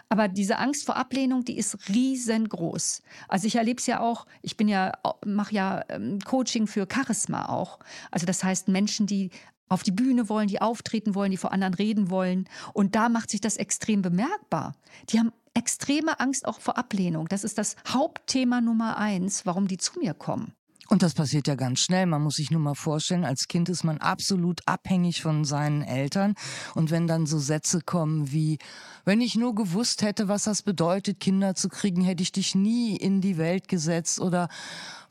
Aber 0.09 0.27
diese 0.27 0.57
Angst 0.57 0.85
vor 0.85 0.95
Ablehnung, 0.95 1.45
die 1.45 1.57
ist 1.57 1.77
riesengroß. 1.89 3.01
Also 3.27 3.47
ich 3.47 3.55
erlebe 3.55 3.79
es 3.79 3.85
ja 3.85 3.99
auch, 3.99 4.25
ich 4.41 4.57
bin 4.57 4.67
ja, 4.67 4.93
mache 5.25 5.53
ja 5.53 5.83
ähm, 5.89 6.19
Coaching 6.19 6.67
für 6.67 6.87
Charisma 6.91 7.49
auch. 7.49 7.79
Also 8.11 8.25
das 8.25 8.43
heißt 8.43 8.67
Menschen, 8.67 9.07
die 9.07 9.31
auf 9.69 9.83
die 9.83 9.91
Bühne 9.91 10.29
wollen, 10.29 10.47
die 10.47 10.61
auftreten 10.61 11.15
wollen, 11.15 11.31
die 11.31 11.37
vor 11.37 11.51
anderen 11.51 11.75
reden 11.75 12.09
wollen. 12.09 12.49
Und 12.73 12.95
da 12.95 13.07
macht 13.07 13.29
sich 13.29 13.39
das 13.39 13.57
extrem 13.57 14.01
bemerkbar. 14.01 14.75
Die 15.09 15.19
haben 15.19 15.31
extreme 15.53 16.19
Angst 16.19 16.47
auch 16.47 16.59
vor 16.59 16.77
Ablehnung. 16.77 17.27
Das 17.27 17.43
ist 17.43 17.57
das 17.57 17.75
Hauptthema 17.87 18.61
Nummer 18.61 18.97
eins, 18.97 19.45
warum 19.45 19.67
die 19.67 19.77
zu 19.77 19.99
mir 19.99 20.13
kommen. 20.13 20.53
Und 20.89 21.03
das 21.03 21.13
passiert 21.13 21.47
ja 21.47 21.53
ganz 21.53 21.79
schnell. 21.79 22.07
Man 22.07 22.23
muss 22.23 22.35
sich 22.35 22.49
nur 22.49 22.59
mal 22.59 22.73
vorstellen, 22.73 23.23
als 23.23 23.47
Kind 23.47 23.69
ist 23.69 23.83
man 23.83 23.99
absolut 23.99 24.61
abhängig 24.65 25.21
von 25.21 25.45
seinen 25.45 25.83
Eltern. 25.83 26.33
Und 26.73 26.89
wenn 26.89 27.05
dann 27.05 27.27
so 27.27 27.37
Sätze 27.37 27.81
kommen 27.81 28.31
wie, 28.31 28.57
wenn 29.05 29.21
ich 29.21 29.35
nur 29.35 29.53
gewusst 29.53 30.01
hätte, 30.01 30.27
was 30.27 30.45
das 30.45 30.63
bedeutet, 30.63 31.19
Kinder 31.19 31.53
zu 31.53 31.69
kriegen, 31.69 32.01
hätte 32.01 32.23
ich 32.23 32.31
dich 32.31 32.55
nie 32.55 32.95
in 32.95 33.21
die 33.21 33.37
Welt 33.37 33.67
gesetzt 33.67 34.19
oder 34.19 34.49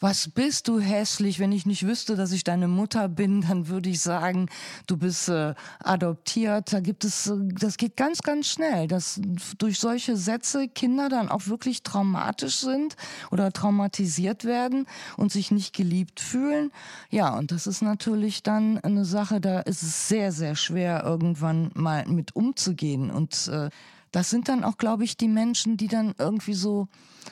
was 0.00 0.28
bist 0.28 0.68
du 0.68 0.78
hässlich, 0.78 1.40
wenn 1.40 1.50
ich 1.50 1.66
nicht 1.66 1.84
wüsste, 1.84 2.14
dass 2.14 2.30
ich 2.30 2.44
deine 2.44 2.68
Mutter 2.68 3.08
bin, 3.08 3.40
dann 3.48 3.68
würde 3.68 3.88
ich 3.88 4.00
sagen, 4.00 4.48
du 4.86 4.96
bist 4.96 5.28
äh, 5.28 5.54
adoptiert. 5.80 6.72
Da 6.72 6.80
gibt 6.80 7.04
es, 7.04 7.26
äh, 7.26 7.36
das 7.58 7.76
geht 7.76 7.96
ganz, 7.96 8.22
ganz 8.22 8.46
schnell, 8.46 8.86
dass 8.86 9.20
durch 9.58 9.78
solche 9.78 10.16
Sätze 10.16 10.68
Kinder 10.68 11.08
dann 11.08 11.28
auch 11.28 11.46
wirklich 11.46 11.82
traumatisch 11.82 12.58
sind 12.58 12.96
oder 13.30 13.52
traumatisiert 13.52 14.44
werden 14.44 14.86
und 15.16 15.32
sich 15.32 15.50
nicht 15.50 15.67
geliebt 15.72 16.20
fühlen. 16.20 16.70
Ja, 17.10 17.36
und 17.36 17.50
das 17.50 17.66
ist 17.66 17.82
natürlich 17.82 18.42
dann 18.42 18.78
eine 18.78 19.04
Sache, 19.04 19.40
da 19.40 19.60
ist 19.60 19.82
es 19.82 20.08
sehr, 20.08 20.32
sehr 20.32 20.56
schwer, 20.56 21.04
irgendwann 21.04 21.70
mal 21.74 22.06
mit 22.06 22.34
umzugehen 22.36 23.10
und 23.10 23.48
äh, 23.48 23.70
das 24.10 24.30
sind 24.30 24.48
dann 24.48 24.64
auch, 24.64 24.78
glaube 24.78 25.04
ich, 25.04 25.18
die 25.18 25.28
Menschen, 25.28 25.76
die 25.76 25.88
dann 25.88 26.14
irgendwie 26.18 26.54
so 26.54 26.88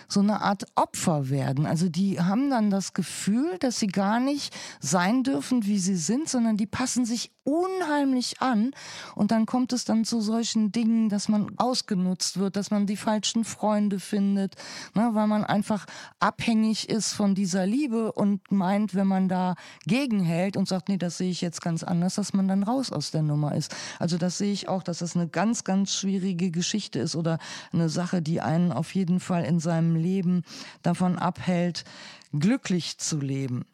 so 0.08 0.20
eine 0.20 0.42
Art 0.42 0.64
Opfer 0.74 1.30
werden. 1.30 1.66
Also 1.66 1.88
die 1.88 2.20
haben 2.20 2.50
dann 2.50 2.70
das 2.70 2.92
Gefühl, 2.92 3.58
dass 3.58 3.78
sie 3.78 3.86
gar 3.86 4.20
nicht 4.20 4.54
sein 4.80 5.22
dürfen, 5.22 5.64
wie 5.64 5.78
sie 5.78 5.96
sind, 5.96 6.28
sondern 6.28 6.56
die 6.56 6.66
passen 6.66 7.04
sich 7.04 7.32
unheimlich 7.46 8.42
an 8.42 8.72
und 9.14 9.30
dann 9.30 9.46
kommt 9.46 9.72
es 9.72 9.84
dann 9.84 10.04
zu 10.04 10.20
solchen 10.20 10.72
Dingen, 10.72 11.08
dass 11.08 11.28
man 11.28 11.52
ausgenutzt 11.58 12.38
wird, 12.38 12.56
dass 12.56 12.72
man 12.72 12.86
die 12.86 12.96
falschen 12.96 13.44
Freunde 13.44 14.00
findet, 14.00 14.56
ne, 14.94 15.10
weil 15.12 15.28
man 15.28 15.44
einfach 15.44 15.86
abhängig 16.18 16.88
ist 16.88 17.12
von 17.12 17.36
dieser 17.36 17.64
Liebe 17.64 18.10
und 18.12 18.50
meint, 18.50 18.96
wenn 18.96 19.06
man 19.06 19.28
da 19.28 19.54
gegenhält 19.86 20.56
und 20.56 20.66
sagt, 20.66 20.88
nee, 20.88 20.96
das 20.96 21.18
sehe 21.18 21.30
ich 21.30 21.40
jetzt 21.40 21.62
ganz 21.62 21.84
anders, 21.84 22.16
dass 22.16 22.34
man 22.34 22.48
dann 22.48 22.64
raus 22.64 22.90
aus 22.90 23.12
der 23.12 23.22
Nummer 23.22 23.54
ist. 23.54 23.74
Also 24.00 24.18
das 24.18 24.38
sehe 24.38 24.52
ich 24.52 24.68
auch, 24.68 24.82
dass 24.82 24.98
das 24.98 25.14
eine 25.14 25.28
ganz, 25.28 25.62
ganz 25.62 25.94
schwierige 25.94 26.50
Geschichte 26.50 26.98
ist 26.98 27.14
oder 27.14 27.38
eine 27.72 27.88
Sache, 27.88 28.22
die 28.22 28.40
einen 28.40 28.72
auf 28.72 28.92
jeden 28.94 29.20
Fall 29.20 29.44
in 29.44 29.60
seinem 29.60 29.94
Leben 29.94 30.42
davon 30.82 31.16
abhält, 31.16 31.84
glücklich 32.32 32.98
zu 32.98 33.18
leben. 33.20 33.64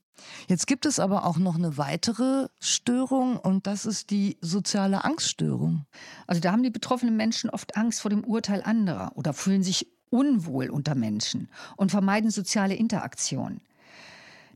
Jetzt 0.48 0.66
gibt 0.66 0.86
es 0.86 0.98
aber 0.98 1.24
auch 1.24 1.38
noch 1.38 1.54
eine 1.54 1.78
weitere 1.78 2.48
Störung 2.60 3.36
und 3.38 3.66
das 3.66 3.86
ist 3.86 4.10
die 4.10 4.36
soziale 4.40 5.04
Angststörung. 5.04 5.86
Also 6.26 6.40
da 6.40 6.52
haben 6.52 6.62
die 6.62 6.70
betroffenen 6.70 7.16
Menschen 7.16 7.50
oft 7.50 7.76
Angst 7.76 8.00
vor 8.00 8.10
dem 8.10 8.24
Urteil 8.24 8.62
anderer 8.62 9.12
oder 9.14 9.32
fühlen 9.32 9.62
sich 9.62 9.88
unwohl 10.10 10.68
unter 10.68 10.94
Menschen 10.94 11.48
und 11.76 11.90
vermeiden 11.90 12.30
soziale 12.30 12.74
Interaktion. 12.74 13.60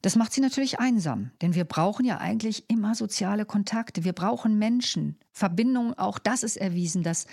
Das 0.03 0.14
macht 0.14 0.33
sie 0.33 0.40
natürlich 0.40 0.79
einsam, 0.79 1.31
denn 1.40 1.55
wir 1.55 1.64
brauchen 1.64 2.05
ja 2.05 2.19
eigentlich 2.19 2.71
immer 2.71 2.95
soziale 2.95 3.47
Kontakte. 3.47 4.05
Wir 4.05 4.12
brauchen 4.12 4.59
Menschen, 4.59 5.19
Verbindungen. 5.33 5.95
Auch 5.95 6.19
das 6.19 6.42
ist 6.42 6.57
erwiesen, 6.57 7.03
dass 7.03 7.27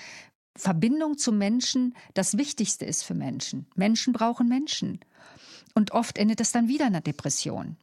Verbindung 0.55 1.17
zu 1.17 1.31
Menschen 1.31 1.95
das 2.13 2.37
Wichtigste 2.37 2.85
ist 2.85 3.03
für 3.03 3.13
Menschen. 3.13 3.67
Menschen 3.75 4.13
brauchen 4.13 4.47
Menschen. 4.47 4.99
Und 5.73 5.91
oft 5.91 6.17
endet 6.17 6.39
das 6.39 6.51
dann 6.51 6.67
wieder 6.67 6.85
in 6.85 6.93
einer 6.93 7.01
Depression. 7.01 7.77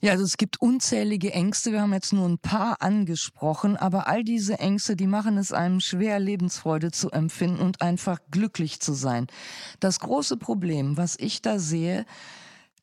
Ja, 0.00 0.12
also 0.12 0.24
es 0.24 0.36
gibt 0.36 0.60
unzählige 0.60 1.32
Ängste. 1.32 1.72
Wir 1.72 1.80
haben 1.80 1.94
jetzt 1.94 2.12
nur 2.12 2.28
ein 2.28 2.38
paar 2.38 2.82
angesprochen, 2.82 3.76
aber 3.76 4.06
all 4.08 4.24
diese 4.24 4.58
Ängste, 4.58 4.94
die 4.94 5.06
machen 5.06 5.38
es 5.38 5.52
einem 5.52 5.80
schwer, 5.80 6.20
Lebensfreude 6.20 6.92
zu 6.92 7.10
empfinden 7.10 7.60
und 7.60 7.80
einfach 7.80 8.20
glücklich 8.30 8.80
zu 8.80 8.92
sein. 8.92 9.26
Das 9.80 9.98
große 10.00 10.36
Problem, 10.36 10.96
was 10.96 11.16
ich 11.18 11.42
da 11.42 11.58
sehe, 11.58 12.04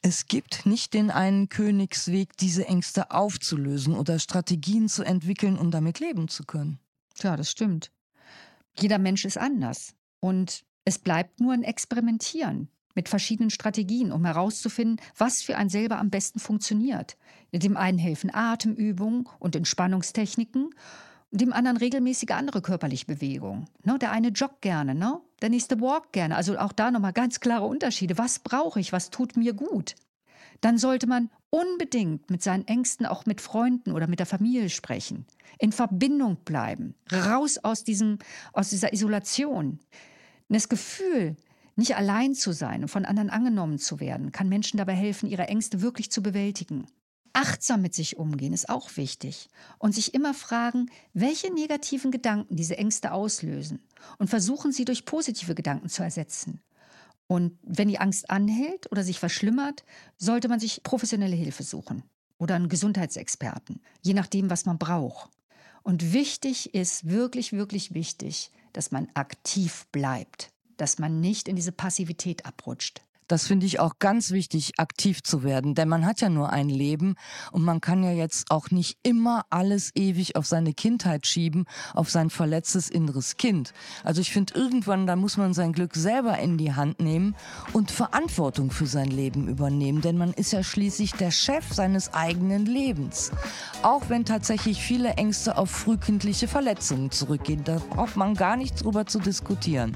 Es 0.06 0.28
gibt 0.28 0.66
nicht 0.66 0.94
den 0.94 1.12
einen 1.12 1.48
Königsweg, 1.48 2.36
diese 2.36 2.68
Ängste 2.68 3.12
aufzulösen 3.12 3.96
oder 3.96 4.20
Strategien 4.20 4.90
zu 4.90 5.04
entwickeln, 5.04 5.58
um 5.58 5.72
damit 5.72 6.02
leben 6.02 6.28
zu 6.28 6.44
können. 6.44 6.78
Ja, 7.22 7.38
das 7.38 7.50
stimmt. 7.50 7.90
Jeder 8.78 8.98
Mensch 9.00 9.24
ist 9.24 9.38
anders. 9.38 9.96
Und 10.20 10.66
es 10.84 11.00
bleibt 11.00 11.40
nur 11.40 11.54
ein 11.54 11.64
Experimentieren 11.64 12.68
mit 12.96 13.10
verschiedenen 13.10 13.50
Strategien, 13.50 14.12
um 14.12 14.26
herauszufinden, 14.26 14.98
was 15.18 15.42
für 15.42 15.58
einen 15.58 15.70
selber 15.70 15.98
am 15.98 16.10
besten 16.10 16.40
funktioniert. 16.40 17.18
Dem 17.52 17.78
einen 17.78 17.98
helfen 17.98 18.34
Atemübungen 18.34 19.28
und 19.40 19.56
Entspannungstechniken, 19.56 20.70
dem 21.32 21.52
anderen 21.52 21.78
regelmäßige 21.78 22.32
andere 22.32 22.62
körperliche 22.62 23.08
Bewegungen. 23.08 23.66
Ne, 23.84 23.98
der 23.98 24.12
eine 24.12 24.30
joggt 24.30 24.62
gerne, 24.62 24.94
ne? 24.94 25.20
der 25.42 25.50
nächste 25.50 25.82
walkt 25.82 26.14
gerne. 26.14 26.36
Also 26.36 26.58
auch 26.58 26.72
da 26.72 26.92
nochmal 26.92 27.14
ganz 27.14 27.40
klare 27.40 27.66
Unterschiede. 27.66 28.18
Was 28.18 28.40
brauche 28.40 28.80
ich? 28.80 28.94
Was 28.94 29.10
tut 29.10 29.36
mir 29.36 29.54
gut? 29.54 29.96
Dann 30.62 30.78
sollte 30.78 31.08
man 31.08 31.30
unbedingt 31.50 32.30
mit 32.30 32.42
seinen 32.42 32.68
Ängsten 32.68 33.06
auch 33.06 33.26
mit 33.26 33.42
Freunden 33.42 33.92
oder 33.92 34.08
mit 34.08 34.20
der 34.20 34.26
Familie 34.26 34.70
sprechen, 34.70 35.26
in 35.60 35.72
Verbindung 35.72 36.38
bleiben, 36.46 36.96
raus 37.12 37.58
aus, 37.62 37.84
diesem, 37.84 38.20
aus 38.54 38.70
dieser 38.70 38.94
Isolation. 38.94 39.80
Das 40.50 40.70
Gefühl, 40.70 41.36
nicht 41.76 41.96
allein 41.96 42.36
zu 42.36 42.52
sein 42.52 42.84
und 42.84 42.90
von 42.90 43.06
anderen 43.06 43.30
angenommen 43.30 43.80
zu 43.80 44.00
werden, 44.00 44.32
kann 44.32 44.50
Menschen 44.50 44.78
dabei 44.78 44.94
helfen, 44.94 45.30
ihre 45.30 45.48
Ängste 45.48 45.82
wirklich 45.82 46.12
zu 46.12 46.22
bewältigen. 46.22 46.88
Achtsam 47.34 47.82
mit 47.82 47.96
sich 47.96 48.18
umgehen 48.18 48.54
ist 48.54 48.70
auch 48.70 48.96
wichtig 48.96 49.50
und 49.80 49.96
sich 49.96 50.14
immer 50.14 50.36
fragen, 50.36 50.92
welche 51.14 51.52
negativen 51.52 52.12
Gedanken 52.12 52.56
diese 52.56 52.78
Ängste 52.78 53.12
auslösen 53.12 53.82
und 54.20 54.30
versuchen 54.30 54.72
sie 54.72 54.86
durch 54.86 55.06
positive 55.06 55.56
Gedanken 55.56 55.90
zu 55.90 56.04
ersetzen. 56.04 56.62
Und 57.26 57.58
wenn 57.64 57.88
die 57.88 58.00
Angst 58.00 58.30
anhält 58.30 58.92
oder 58.92 59.04
sich 59.04 59.18
verschlimmert, 59.18 59.84
sollte 60.18 60.48
man 60.48 60.60
sich 60.60 60.84
professionelle 60.84 61.36
Hilfe 61.36 61.64
suchen 61.64 62.04
oder 62.38 62.54
einen 62.54 62.70
Gesundheitsexperten, 62.70 63.82
je 64.04 64.14
nachdem, 64.14 64.52
was 64.52 64.66
man 64.66 64.78
braucht. 64.78 65.32
Und 65.82 66.14
wichtig 66.14 66.76
ist, 66.76 67.10
wirklich, 67.10 67.52
wirklich 67.52 67.96
wichtig, 67.96 68.52
dass 68.74 68.92
man 68.92 69.08
aktiv 69.16 69.88
bleibt 69.92 70.53
dass 70.78 71.00
man 71.00 71.20
nicht 71.20 71.48
in 71.48 71.56
diese 71.56 71.72
Passivität 71.72 72.46
abrutscht. 72.46 73.02
Das 73.28 73.48
finde 73.48 73.66
ich 73.66 73.80
auch 73.80 74.00
ganz 74.00 74.32
wichtig, 74.32 74.74
aktiv 74.78 75.24
zu 75.24 75.44
werden, 75.44 75.76
denn 75.76 75.88
man 75.88 76.06
hat 76.06 76.22
ja 76.22 76.30
nur 76.30 76.52
ein 76.52 76.70
Leben 76.70 77.16
und 77.52 77.64
man 77.64 77.80
kann 77.80 78.04
ja 78.04 78.12
jetzt 78.12 78.52
auch 78.52 78.70
nicht 78.72 78.98
immer 79.04 79.46
alles 79.50 79.92
ewig 79.96 80.36
auf 80.36 80.46
seine 80.46 80.74
Kindheit 80.74 81.26
schieben, 81.26 81.66
auf 81.94 82.10
sein 82.10 82.30
verletztes 82.30 82.90
inneres 82.90 83.38
Kind. 83.38 83.74
Also 84.04 84.22
ich 84.22 84.32
finde 84.32 84.54
irgendwann, 84.56 85.08
da 85.08 85.16
muss 85.16 85.38
man 85.38 85.54
sein 85.54 85.72
Glück 85.74 85.96
selber 85.96 86.38
in 86.40 86.58
die 86.58 86.74
Hand 86.74 87.00
nehmen 87.00 87.36
und 87.72 87.92
Verantwortung 87.92 88.72
für 88.72 88.88
sein 88.88 89.10
Leben 89.10 89.48
übernehmen, 89.48 90.02
denn 90.02 90.18
man 90.18 90.34
ist 90.34 90.52
ja 90.52 90.64
schließlich 90.64 91.14
der 91.14 91.32
Chef 91.32 91.74
seines 91.74 92.14
eigenen 92.14 92.66
Lebens. 92.66 93.32
Auch 93.84 94.10
wenn 94.10 94.26
tatsächlich 94.26 94.82
viele 94.82 95.12
Ängste 95.12 95.58
auf 95.58 95.70
frühkindliche 95.70 96.48
Verletzungen 96.48 97.12
zurückgehen, 97.12 97.64
da 97.64 97.80
braucht 97.90 98.18
man 98.18 98.34
gar 98.36 98.58
nicht 98.58 98.84
drüber 98.84 99.06
zu 99.06 99.20
diskutieren. 99.20 99.96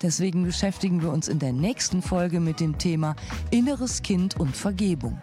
Deswegen 0.00 0.44
beschäftigen 0.44 1.02
wir 1.02 1.10
uns 1.10 1.28
in 1.28 1.38
der 1.38 1.52
nächsten 1.52 2.02
Folge 2.02 2.40
mit 2.40 2.60
dem 2.62 2.78
Thema 2.78 3.16
Inneres 3.50 4.02
Kind 4.02 4.38
und 4.38 4.56
Vergebung. 4.56 5.20